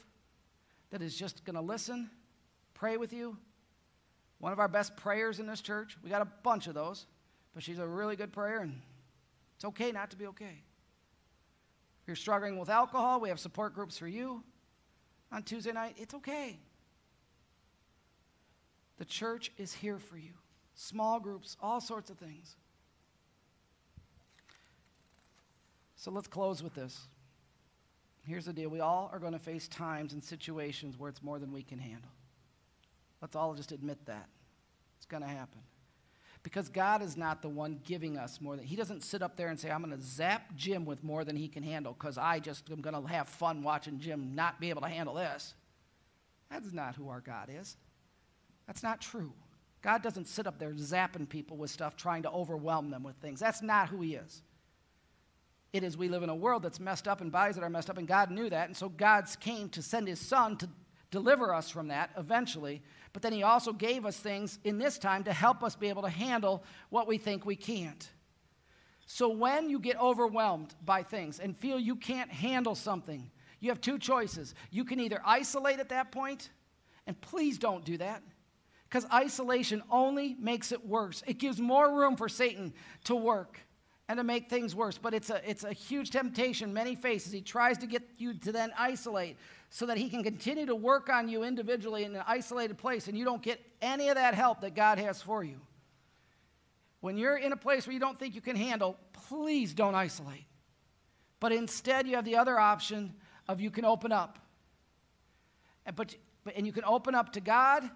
that 0.90 1.00
is 1.00 1.16
just 1.16 1.46
going 1.46 1.54
to 1.54 1.62
listen, 1.62 2.11
pray 2.74 2.98
with 2.98 3.14
you. 3.14 3.38
One 4.38 4.52
of 4.52 4.59
our 4.59 4.68
best 4.68 4.98
prayers 4.98 5.40
in 5.40 5.46
this 5.46 5.62
church. 5.62 5.96
We 6.04 6.11
got 6.11 6.20
a 6.20 6.28
bunch 6.42 6.66
of 6.66 6.74
those, 6.74 7.06
but 7.54 7.62
she's 7.62 7.78
a 7.78 7.87
really 7.87 8.16
good 8.16 8.35
prayer, 8.35 8.61
and 8.61 8.82
it's 9.54 9.64
okay 9.64 9.92
not 9.92 10.11
to 10.11 10.16
be 10.18 10.26
okay. 10.26 10.62
If 12.02 12.06
you're 12.06 12.16
struggling 12.16 12.59
with 12.59 12.68
alcohol, 12.68 13.18
we 13.18 13.30
have 13.30 13.40
support 13.40 13.74
groups 13.74 13.96
for 13.96 14.09
you 14.09 14.44
on 15.32 15.42
Tuesday 15.42 15.72
night. 15.72 15.94
It's 15.96 16.12
okay. 16.12 16.59
The 18.98 19.06
church 19.06 19.52
is 19.56 19.72
here 19.72 19.98
for 19.98 20.18
you. 20.18 20.35
Small 20.74 21.18
groups, 21.18 21.56
all 21.62 21.80
sorts 21.80 22.11
of 22.11 22.18
things. 22.18 22.56
So 26.07 26.12
let's 26.12 26.29
close 26.29 26.62
with 26.62 26.73
this. 26.77 27.09
Here's 28.29 28.45
the 28.45 28.53
deal 28.53 28.69
we 28.69 28.79
all 28.79 29.11
are 29.12 29.19
going 29.19 29.33
to 29.33 29.40
face 29.40 29.66
times 29.66 30.12
and 30.12 30.23
situations 30.23 30.97
where 30.97 31.11
it's 31.11 31.21
more 31.21 31.40
than 31.40 31.53
we 31.53 31.64
can 31.64 31.81
handle. 31.81 32.12
Let's 33.21 33.35
all 33.35 33.55
just 33.55 33.73
admit 33.73 33.99
that. 34.07 34.29
It's 34.99 35.07
going 35.07 35.25
to 35.25 35.29
happen. 35.29 35.59
Because 36.45 36.69
God 36.69 37.03
is 37.03 37.16
not 37.16 37.42
the 37.42 37.49
one 37.49 37.81
giving 37.83 38.16
us 38.16 38.40
more 38.40 38.55
than, 38.55 38.64
He 38.64 38.77
doesn't 38.77 39.03
sit 39.03 39.21
up 39.21 39.37
there 39.37 39.49
and 39.49 39.59
say, 39.59 39.69
I'm 39.69 39.83
going 39.83 39.97
to 39.97 40.01
zap 40.01 40.55
Jim 40.55 40.85
with 40.85 41.03
more 41.03 41.25
than 41.25 41.35
he 41.35 41.49
can 41.49 41.64
handle 41.64 41.92
because 41.92 42.19
I 42.19 42.38
just 42.38 42.71
am 42.71 42.83
going 42.83 42.95
to 42.95 43.09
have 43.09 43.27
fun 43.27 43.64
watching 43.64 43.99
Jim 43.99 44.33
not 44.37 44.61
be 44.61 44.71
able 44.71 44.83
to 44.83 44.88
handle 44.88 45.14
this. 45.14 45.55
That's 46.53 46.73
not 46.73 46.95
who 46.95 47.09
our 47.09 47.21
God 47.21 47.51
is. 47.53 47.77
That's 48.69 48.85
not 48.85 49.01
true. 49.01 49.33
God 49.83 50.05
doesn't 50.05 50.29
sit 50.29 50.47
up 50.47 50.61
there 50.61 50.71
zapping 50.71 51.29
people 51.29 51.57
with 51.57 51.73
stuff, 51.73 51.97
trying 51.97 52.23
to 52.23 52.31
overwhelm 52.31 52.90
them 52.90 53.03
with 53.03 53.16
things. 53.16 53.40
That's 53.40 53.61
not 53.61 53.88
who 53.88 54.03
He 54.03 54.14
is. 54.14 54.42
It 55.72 55.83
is 55.83 55.96
we 55.96 56.09
live 56.09 56.22
in 56.22 56.29
a 56.29 56.35
world 56.35 56.62
that's 56.62 56.81
messed 56.81 57.09
up 57.09 57.20
and 57.20 57.31
bodies 57.31 57.57
that 57.57 57.64
are 57.64 57.70
messed 57.70 57.90
up, 57.90 57.98
and 57.98 58.09
God 58.09 58.31
knew 58.31 58.48
that. 58.50 58.68
And 58.68 58.76
so 58.76 58.88
God 58.88 59.26
came 59.40 59.68
to 59.70 59.83
send 59.83 60.09
His 60.09 60.20
Son 60.20 60.57
to 60.59 60.68
deliver 61.11 61.52
us 61.55 61.70
from 61.70 61.88
that 61.88 62.11
eventually. 62.16 62.83
But 63.12 63.22
then 63.22 63.33
He 63.33 63.42
also 63.42 63.72
gave 63.72 64.07
us 64.07 64.16
things 64.16 64.59
in 64.64 64.79
this 64.79 64.98
time 64.98 65.24
to 65.24 65.33
help 65.33 65.62
us 65.62 65.76
be 65.76 65.88
able 65.88 66.02
to 66.02 66.09
handle 66.09 66.62
what 66.90 67.07
we 67.07 67.18
think 67.18 67.44
we 67.44 67.57
can't. 67.57 68.09
So 69.07 69.29
when 69.29 69.70
you 69.70 69.79
get 69.79 70.00
overwhelmed 70.00 70.74
by 70.85 71.02
things 71.02 71.38
and 71.38 71.57
feel 71.57 71.79
you 71.79 71.96
can't 71.96 72.31
handle 72.31 72.74
something, 72.74 73.31
you 73.61 73.70
have 73.70 73.81
two 73.81 73.98
choices. 73.98 74.55
You 74.70 74.85
can 74.85 75.00
either 75.00 75.20
isolate 75.24 75.79
at 75.79 75.90
that 75.90 76.11
point, 76.11 76.50
and 77.07 77.20
please 77.20 77.59
don't 77.59 77.85
do 77.85 77.98
that 77.98 78.22
because 78.88 79.07
isolation 79.12 79.83
only 79.90 80.37
makes 80.38 80.72
it 80.72 80.87
worse. 80.87 81.22
It 81.26 81.38
gives 81.38 81.61
more 81.61 81.96
room 81.96 82.16
for 82.16 82.29
Satan 82.29 82.72
to 83.05 83.14
work 83.14 83.61
and 84.09 84.19
to 84.19 84.25
make 84.25 84.49
things 84.49 84.75
worse. 84.75 84.99
But 84.99 85.14
it's 85.14 85.31
a, 85.31 85.49
it's 85.49 85.64
a 85.64 85.73
huge 85.73 86.11
temptation 86.11 86.73
many 86.73 86.95
faces. 86.95 87.33
He 87.33 87.40
tries 87.40 87.79
to 87.79 87.87
get 87.87 88.03
you 88.19 88.35
to 88.35 88.53
then 88.53 88.73
isolate 88.79 89.37
so 89.71 89.87
that 89.87 89.97
he 89.97 90.09
can 90.09 90.23
continue 90.23 90.66
to 90.66 90.77
work 90.77 91.09
on 91.09 91.29
you 91.29 91.42
individually 91.42 92.05
in 92.05 92.14
an 92.14 92.23
isolated 92.27 92.79
place, 92.79 93.09
and 93.09 93.19
you 93.19 93.25
don't 93.25 93.42
get 93.42 93.61
any 93.83 94.09
of 94.09 94.14
that 94.14 94.35
help 94.35 94.61
that 94.61 94.75
God 94.75 94.99
has 94.99 95.21
for 95.21 95.42
you. 95.42 95.61
When 97.01 97.19
you're 97.19 97.37
in 97.37 97.53
a 97.53 97.57
place 97.57 97.87
where 97.87 97.95
you 97.95 98.01
don't 98.01 98.19
think 98.19 98.35
you 98.35 98.40
can 98.40 98.57
handle, 98.57 98.97
please 99.12 99.75
don't 99.75 99.95
isolate. 99.95 100.47
But 101.40 101.53
instead, 101.53 102.07
you 102.07 102.16
have 102.16 102.25
the 102.25 102.37
other 102.37 102.59
option 102.59 103.14
of 103.49 103.61
you 103.61 103.71
can 103.71 103.85
open 103.85 104.12
up. 104.12 104.38
And, 105.85 105.95
but, 105.95 106.14
and 106.55 106.66
you 106.66 106.73
can 106.73 106.85
open 106.85 107.14
up 107.14 107.33
to 107.33 107.40
God, 107.40 107.88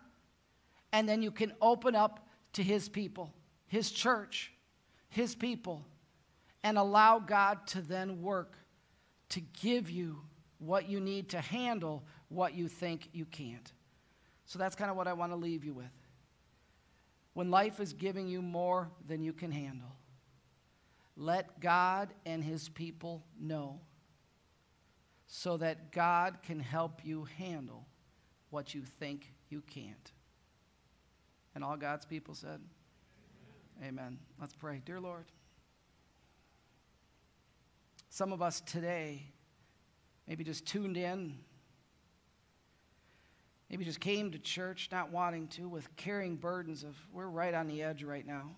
and 0.93 1.09
then 1.09 1.23
you 1.23 1.31
can 1.31 1.53
open 1.61 1.95
up 1.95 2.29
to 2.55 2.63
His 2.63 2.89
people, 2.89 3.33
His 3.67 3.91
church, 3.91 4.53
His 5.09 5.35
people 5.35 5.85
and 6.63 6.79
allow 6.79 7.19
God 7.19 7.67
to 7.69 7.83
then 7.83 8.23
work 8.23 8.55
to 9.31 9.41
give 9.41 9.91
you 9.91 10.19
what 10.59 10.89
you 10.89 11.01
need 11.01 11.31
to 11.31 11.41
handle 11.41 12.05
what 12.29 12.55
you 12.55 12.69
think 12.69 13.09
you 13.13 13.25
can't. 13.25 13.73
So 14.45 14.59
that's 14.59 14.75
kind 14.75 14.91
of 14.91 14.97
what 14.97 15.09
I 15.09 15.13
want 15.13 15.33
to 15.33 15.37
leave 15.37 15.65
you 15.65 15.73
with. 15.73 15.87
When 17.35 17.51
life 17.51 17.81
is 17.81 17.93
giving 17.93 18.29
you 18.29 18.43
more 18.43 18.91
than 19.07 19.23
you 19.23 19.33
can 19.33 19.53
handle, 19.53 19.97
let 21.17 21.61
God 21.61 22.13
and 22.27 22.43
his 22.43 22.69
people 22.69 23.25
know 23.41 23.81
so 25.27 25.57
that 25.59 25.93
God 25.93 26.39
can 26.43 26.59
help 26.59 27.05
you 27.05 27.29
handle 27.39 27.87
what 28.51 28.75
you 28.75 28.83
think 28.83 29.33
you 29.49 29.63
can't. 29.63 30.13
And 31.55 31.63
all 31.63 31.77
God's 31.77 32.05
people 32.05 32.35
said, 32.35 32.61
Amen. 33.79 33.89
Amen. 33.89 34.19
Let's 34.41 34.55
pray. 34.55 34.83
Dear 34.85 35.01
Lord, 35.01 35.27
some 38.21 38.35
of 38.35 38.43
us 38.43 38.61
today 38.61 39.23
maybe 40.29 40.45
just 40.45 40.67
tuned 40.67 40.99
in, 40.99 41.39
maybe 43.71 43.83
just 43.83 43.99
came 43.99 44.31
to 44.31 44.39
church 44.39 44.91
not 44.93 45.11
wanting 45.11 45.49
to, 45.49 45.67
with 45.67 45.97
carrying 45.97 46.37
burdens 46.37 46.85
of 46.85 46.95
we're 47.15 47.27
right 47.27 47.55
on 47.55 47.67
the 47.67 47.83
edge 47.83 48.05
right 48.05 48.27
now. 48.27 48.51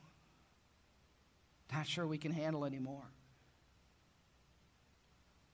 Not 1.72 1.86
sure 1.86 2.08
we 2.08 2.18
can 2.18 2.32
handle 2.32 2.64
anymore. 2.64 3.04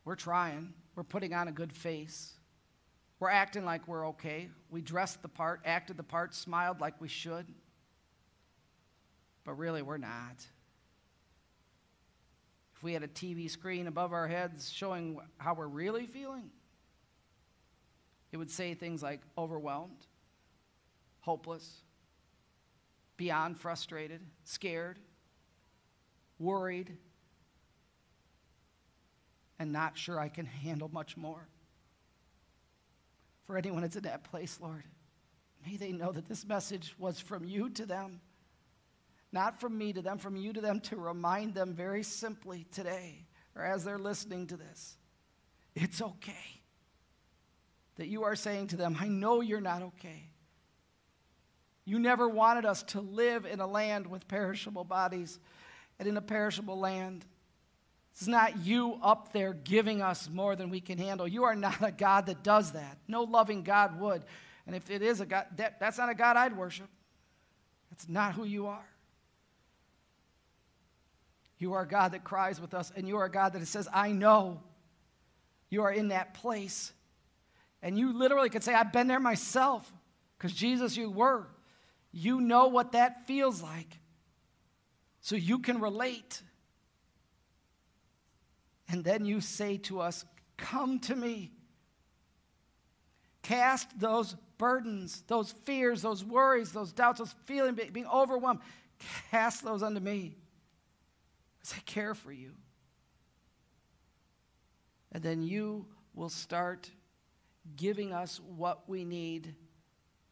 We're 0.07 0.14
trying, 0.14 0.73
we're 0.97 1.03
putting 1.03 1.35
on 1.35 1.47
a 1.49 1.53
good 1.53 1.71
face. 1.71 2.33
We're 3.21 3.29
acting 3.29 3.66
like 3.66 3.87
we're 3.87 4.09
okay. 4.09 4.49
We 4.71 4.81
dressed 4.81 5.21
the 5.21 5.29
part, 5.29 5.61
acted 5.66 5.99
the 5.99 6.03
part, 6.03 6.35
smiled 6.35 6.81
like 6.81 6.99
we 6.99 7.09
should. 7.09 7.47
But 9.44 9.59
really, 9.59 9.83
we're 9.83 9.99
not. 9.99 10.47
If 12.79 12.85
we 12.85 12.93
had 12.93 13.03
a 13.03 13.09
TV 13.09 13.51
screen 13.51 13.88
above 13.88 14.12
our 14.12 14.29
heads 14.29 14.71
showing 14.71 15.19
how 15.38 15.55
we're 15.55 15.67
really 15.67 16.07
feeling, 16.07 16.49
it 18.31 18.37
would 18.37 18.53
say 18.53 18.75
things 18.75 19.03
like 19.03 19.21
overwhelmed, 19.37 20.07
hopeless, 21.19 21.83
beyond 23.17 23.59
frustrated, 23.59 24.21
scared, 24.45 25.01
worried, 26.38 26.97
and 29.59 29.73
not 29.73 29.99
sure 29.99 30.21
I 30.21 30.29
can 30.29 30.47
handle 30.47 30.88
much 30.88 31.17
more. 31.17 31.49
For 33.45 33.57
anyone 33.57 33.83
that's 33.83 33.97
in 33.97 34.05
that 34.05 34.23
place, 34.23 34.61
Lord, 34.62 34.85
may 35.67 35.77
they 35.77 35.91
know 35.91 36.12
that 36.12 36.29
this 36.29 36.47
message 36.47 36.95
was 36.97 37.19
from 37.19 37.45
you 37.45 37.71
to 37.71 37.87
them 37.87 38.21
not 39.33 39.61
from 39.61 39.77
me 39.77 39.93
to 39.93 40.03
them, 40.03 40.19
from 40.19 40.37
you 40.37 40.53
to 40.53 40.61
them 40.61 40.81
to 40.81 40.97
remind 40.97 41.55
them 41.55 41.75
very 41.75 42.03
simply 42.03 42.67
today 42.73 43.27
or 43.55 43.64
as 43.64 43.85
they're 43.85 43.99
listening 43.99 44.47
to 44.47 44.57
this 44.57 44.97
it's 45.75 46.03
okay. 46.03 46.62
That 47.97 48.09
you 48.09 48.25
are 48.25 48.37
saying 48.37 48.69
to 48.69 48.77
them, 48.77 48.97
I 48.99 49.09
know 49.09 49.41
you're 49.41 49.61
not 49.61 49.83
okay. 49.83 50.31
You 51.85 51.99
never 51.99 52.29
wanted 52.29 52.64
us 52.64 52.83
to 52.85 53.01
live 53.01 53.47
in 53.47 53.61
a 53.61 53.67
land 53.67 54.07
with 54.07 54.29
perishable 54.29 54.85
bodies 54.85 55.38
and 55.99 56.09
in 56.09 56.17
a 56.17 56.23
perishable 56.23 56.79
land. 56.79 57.25
It's 58.12 58.27
not 58.27 58.59
you 58.59 58.99
up 59.03 59.33
there 59.33 59.53
giving 59.53 60.03
us 60.03 60.29
more 60.29 60.55
than 60.55 60.71
we 60.71 60.81
can 60.81 60.99
handle. 60.99 61.27
You 61.27 61.45
are 61.45 61.55
not 61.55 61.83
a 61.83 61.93
God 61.93 62.27
that 62.27 62.43
does 62.43 62.73
that. 62.73 62.99
No 63.09 63.23
loving 63.23 63.62
God 63.62 64.01
would. 64.01 64.25
And 64.67 64.77
if 64.77 64.91
it 64.91 65.03
is 65.03 65.21
a 65.21 65.27
God, 65.27 65.47
that, 65.57 65.81
that's 65.81 65.99
not 65.99 66.11
a 66.11 66.14
God 66.14 66.37
I'd 66.37 66.57
worship. 66.57 66.88
That's 67.91 68.09
not 68.09 68.35
who 68.35 68.45
you 68.45 68.67
are. 68.67 68.87
You 71.59 71.75
are 71.75 71.83
a 71.83 71.88
God 71.88 72.12
that 72.12 72.25
cries 72.25 72.61
with 72.61 72.73
us, 72.75 72.92
and 72.94 73.07
you 73.09 73.16
are 73.18 73.25
a 73.25 73.31
God 73.31 73.53
that 73.53 73.66
says, 73.66 73.88
I 73.92 74.12
know 74.12 74.61
you 75.71 75.83
are 75.83 75.92
in 75.92 76.09
that 76.09 76.35
place. 76.35 76.92
And 77.83 77.99
you 77.99 78.12
literally 78.12 78.49
could 78.49 78.62
say, 78.62 78.75
I've 78.75 78.92
been 78.92 79.09
there 79.09 79.21
myself, 79.21 79.92
because 80.37 80.53
Jesus, 80.53 80.97
you 80.97 81.11
were. 81.11 81.47
You 82.12 82.40
know 82.40 82.68
what 82.68 82.92
that 82.92 83.27
feels 83.27 83.62
like. 83.62 83.99
So 85.21 85.37
you 85.37 85.59
can 85.59 85.81
relate. 85.81 86.42
And 88.88 89.05
then 89.05 89.25
you 89.27 89.40
say 89.40 89.77
to 89.79 90.01
us, 90.01 90.25
Come 90.57 90.99
to 91.01 91.14
me. 91.14 91.53
Cast 93.42 93.99
those 93.99 94.35
burdens, 94.59 95.23
those 95.29 95.53
fears, 95.53 96.03
those 96.03 96.25
worries, 96.25 96.73
those 96.73 96.92
doubts, 96.92 97.18
those 97.18 97.35
feelings, 97.44 97.79
being 97.92 98.07
overwhelmed. 98.07 98.61
Cast 99.31 99.64
those 99.64 99.83
unto 99.83 100.01
me. 100.01 100.37
Because 101.59 101.77
I 101.77 101.81
care 101.85 102.14
for 102.14 102.33
you. 102.33 102.53
And 105.12 105.23
then 105.23 105.42
you 105.42 105.87
will 106.14 106.29
start 106.29 106.90
giving 107.77 108.12
us 108.12 108.40
what 108.57 108.88
we 108.88 109.05
need 109.05 109.55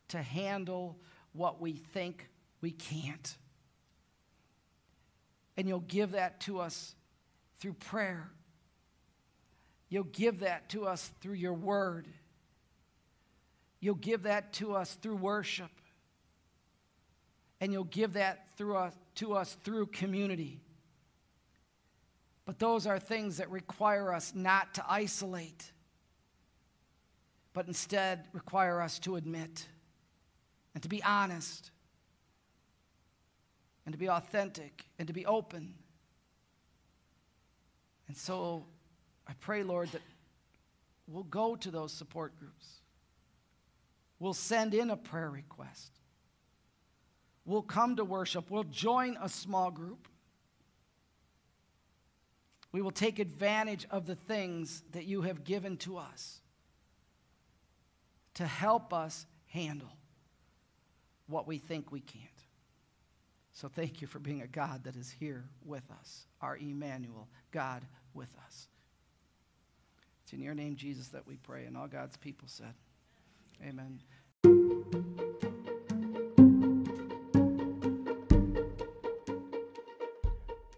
to 0.09 0.23
handle 0.23 0.99
what 1.33 1.61
we 1.61 1.73
think 1.73 2.29
we 2.61 2.71
can't. 2.71 3.37
And 5.57 5.69
you'll 5.69 5.81
give 5.81 6.13
that 6.13 6.41
to 6.43 6.61
us 6.61 6.95
through 7.59 7.75
prayer. 7.75 8.31
You'll 9.89 10.05
give 10.05 10.41
that 10.41 10.69
to 10.71 10.87
us 10.87 11.11
through 11.21 11.35
your 11.35 11.55
word. 11.55 12.07
You'll 13.81 13.95
give 13.95 14.25
that 14.25 14.53
to 14.55 14.75
us 14.75 14.95
through 14.95 15.17
worship. 15.17 15.71
And 17.61 17.73
you'll 17.73 17.85
give 17.85 18.15
that 18.15 18.49
through 18.57 18.77
us, 18.77 18.95
to 19.17 19.35
us 19.35 19.57
through 19.65 19.87
community. 19.87 20.61
But 22.47 22.61
those 22.61 22.87
are 22.87 22.99
things 22.99 23.39
that 23.39 23.51
require 23.51 24.15
us 24.15 24.33
not 24.35 24.75
to 24.75 24.85
isolate, 24.89 25.73
but 27.53 27.67
instead 27.67 28.27
require 28.33 28.81
us 28.81 29.01
to 29.01 29.17
admit 29.17 29.67
and 30.73 30.83
to 30.83 30.89
be 30.89 31.03
honest 31.03 31.73
and 33.85 33.93
to 33.93 33.99
be 33.99 34.09
authentic 34.09 34.87
and 34.99 35.09
to 35.09 35.13
be 35.13 35.27
open. 35.27 35.75
And 38.07 38.17
so 38.17 38.65
I 39.27 39.33
pray, 39.41 39.65
Lord, 39.65 39.91
that 39.91 40.03
we'll 41.09 41.25
go 41.25 41.57
to 41.57 41.71
those 41.71 41.93
support 41.93 42.39
groups. 42.39 42.67
We'll 44.21 44.35
send 44.35 44.73
in 44.73 44.91
a 44.91 44.97
prayer 44.97 45.31
request. 45.31 45.93
We'll 47.45 47.63
come 47.63 47.97
to 47.97 48.05
worship. 48.05 48.51
We'll 48.51 48.65
join 48.65 49.17
a 49.21 49.29
small 49.29 49.71
group. 49.71 50.09
We 52.77 52.83
will 52.83 52.91
take 52.91 53.19
advantage 53.19 53.87
of 53.91 54.05
the 54.05 54.15
things 54.15 54.83
that 54.93 55.07
you 55.07 55.23
have 55.23 55.45
given 55.45 55.79
to 55.79 55.97
us 55.97 56.43
to 58.35 58.45
help 58.45 58.93
us 58.93 59.25
handle 59.47 59.97
what 61.27 61.47
we 61.47 61.57
think 61.57 61.91
we 61.91 62.01
can't. 62.01 62.23
So 63.55 63.69
thank 63.69 64.03
you 64.03 64.07
for 64.07 64.19
being 64.19 64.43
a 64.43 64.47
God 64.47 64.85
that 64.85 64.95
is 64.95 65.11
here 65.11 65.47
with 65.65 65.91
us, 65.91 66.27
our 66.43 66.59
Emmanuel, 66.59 67.29
God 67.51 67.81
with 68.13 68.29
us. 68.45 68.69
It's 70.25 70.35
in 70.35 70.43
your 70.43 70.55
name, 70.55 70.77
Jesus, 70.77 71.09
that 71.09 71.27
we 71.27 71.37
pray. 71.37 71.65
And 71.65 71.79
all 71.79 71.89
God's 71.89 72.19
people 72.19 72.47
said, 72.47 72.75
Amen. 73.67 74.01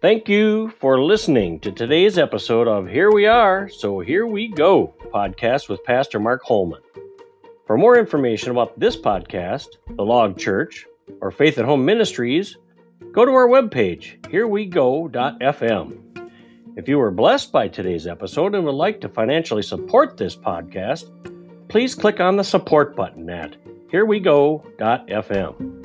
Thank 0.00 0.28
you 0.28 0.70
for 0.78 1.02
listening 1.02 1.58
to 1.58 1.72
today's 1.72 2.18
episode 2.18 2.68
of 2.68 2.86
Here 2.86 3.10
We 3.10 3.26
Are, 3.26 3.68
So 3.68 3.98
Here 3.98 4.28
We 4.28 4.46
Go 4.46 4.94
podcast 5.12 5.68
with 5.68 5.82
Pastor 5.82 6.20
Mark 6.20 6.40
Holmen. 6.44 6.80
For 7.66 7.76
more 7.76 7.98
information 7.98 8.52
about 8.52 8.78
this 8.78 8.96
podcast, 8.96 9.66
the 9.96 10.04
Log 10.04 10.38
Church, 10.38 10.86
or 11.20 11.32
Faith 11.32 11.58
at 11.58 11.64
Home 11.64 11.84
Ministries, 11.84 12.56
go 13.10 13.24
to 13.24 13.32
our 13.32 13.48
webpage, 13.48 14.20
herewego.fm. 14.20 15.98
If 16.76 16.88
you 16.88 16.98
were 16.98 17.10
blessed 17.10 17.50
by 17.50 17.66
today's 17.66 18.06
episode 18.06 18.54
and 18.54 18.64
would 18.66 18.76
like 18.76 19.00
to 19.00 19.08
financially 19.08 19.62
support 19.62 20.16
this 20.16 20.36
podcast, 20.36 21.10
please 21.66 21.96
click 21.96 22.20
on 22.20 22.36
the 22.36 22.44
support 22.44 22.94
button 22.94 23.28
at 23.28 23.56
herewego.fm. 23.90 25.77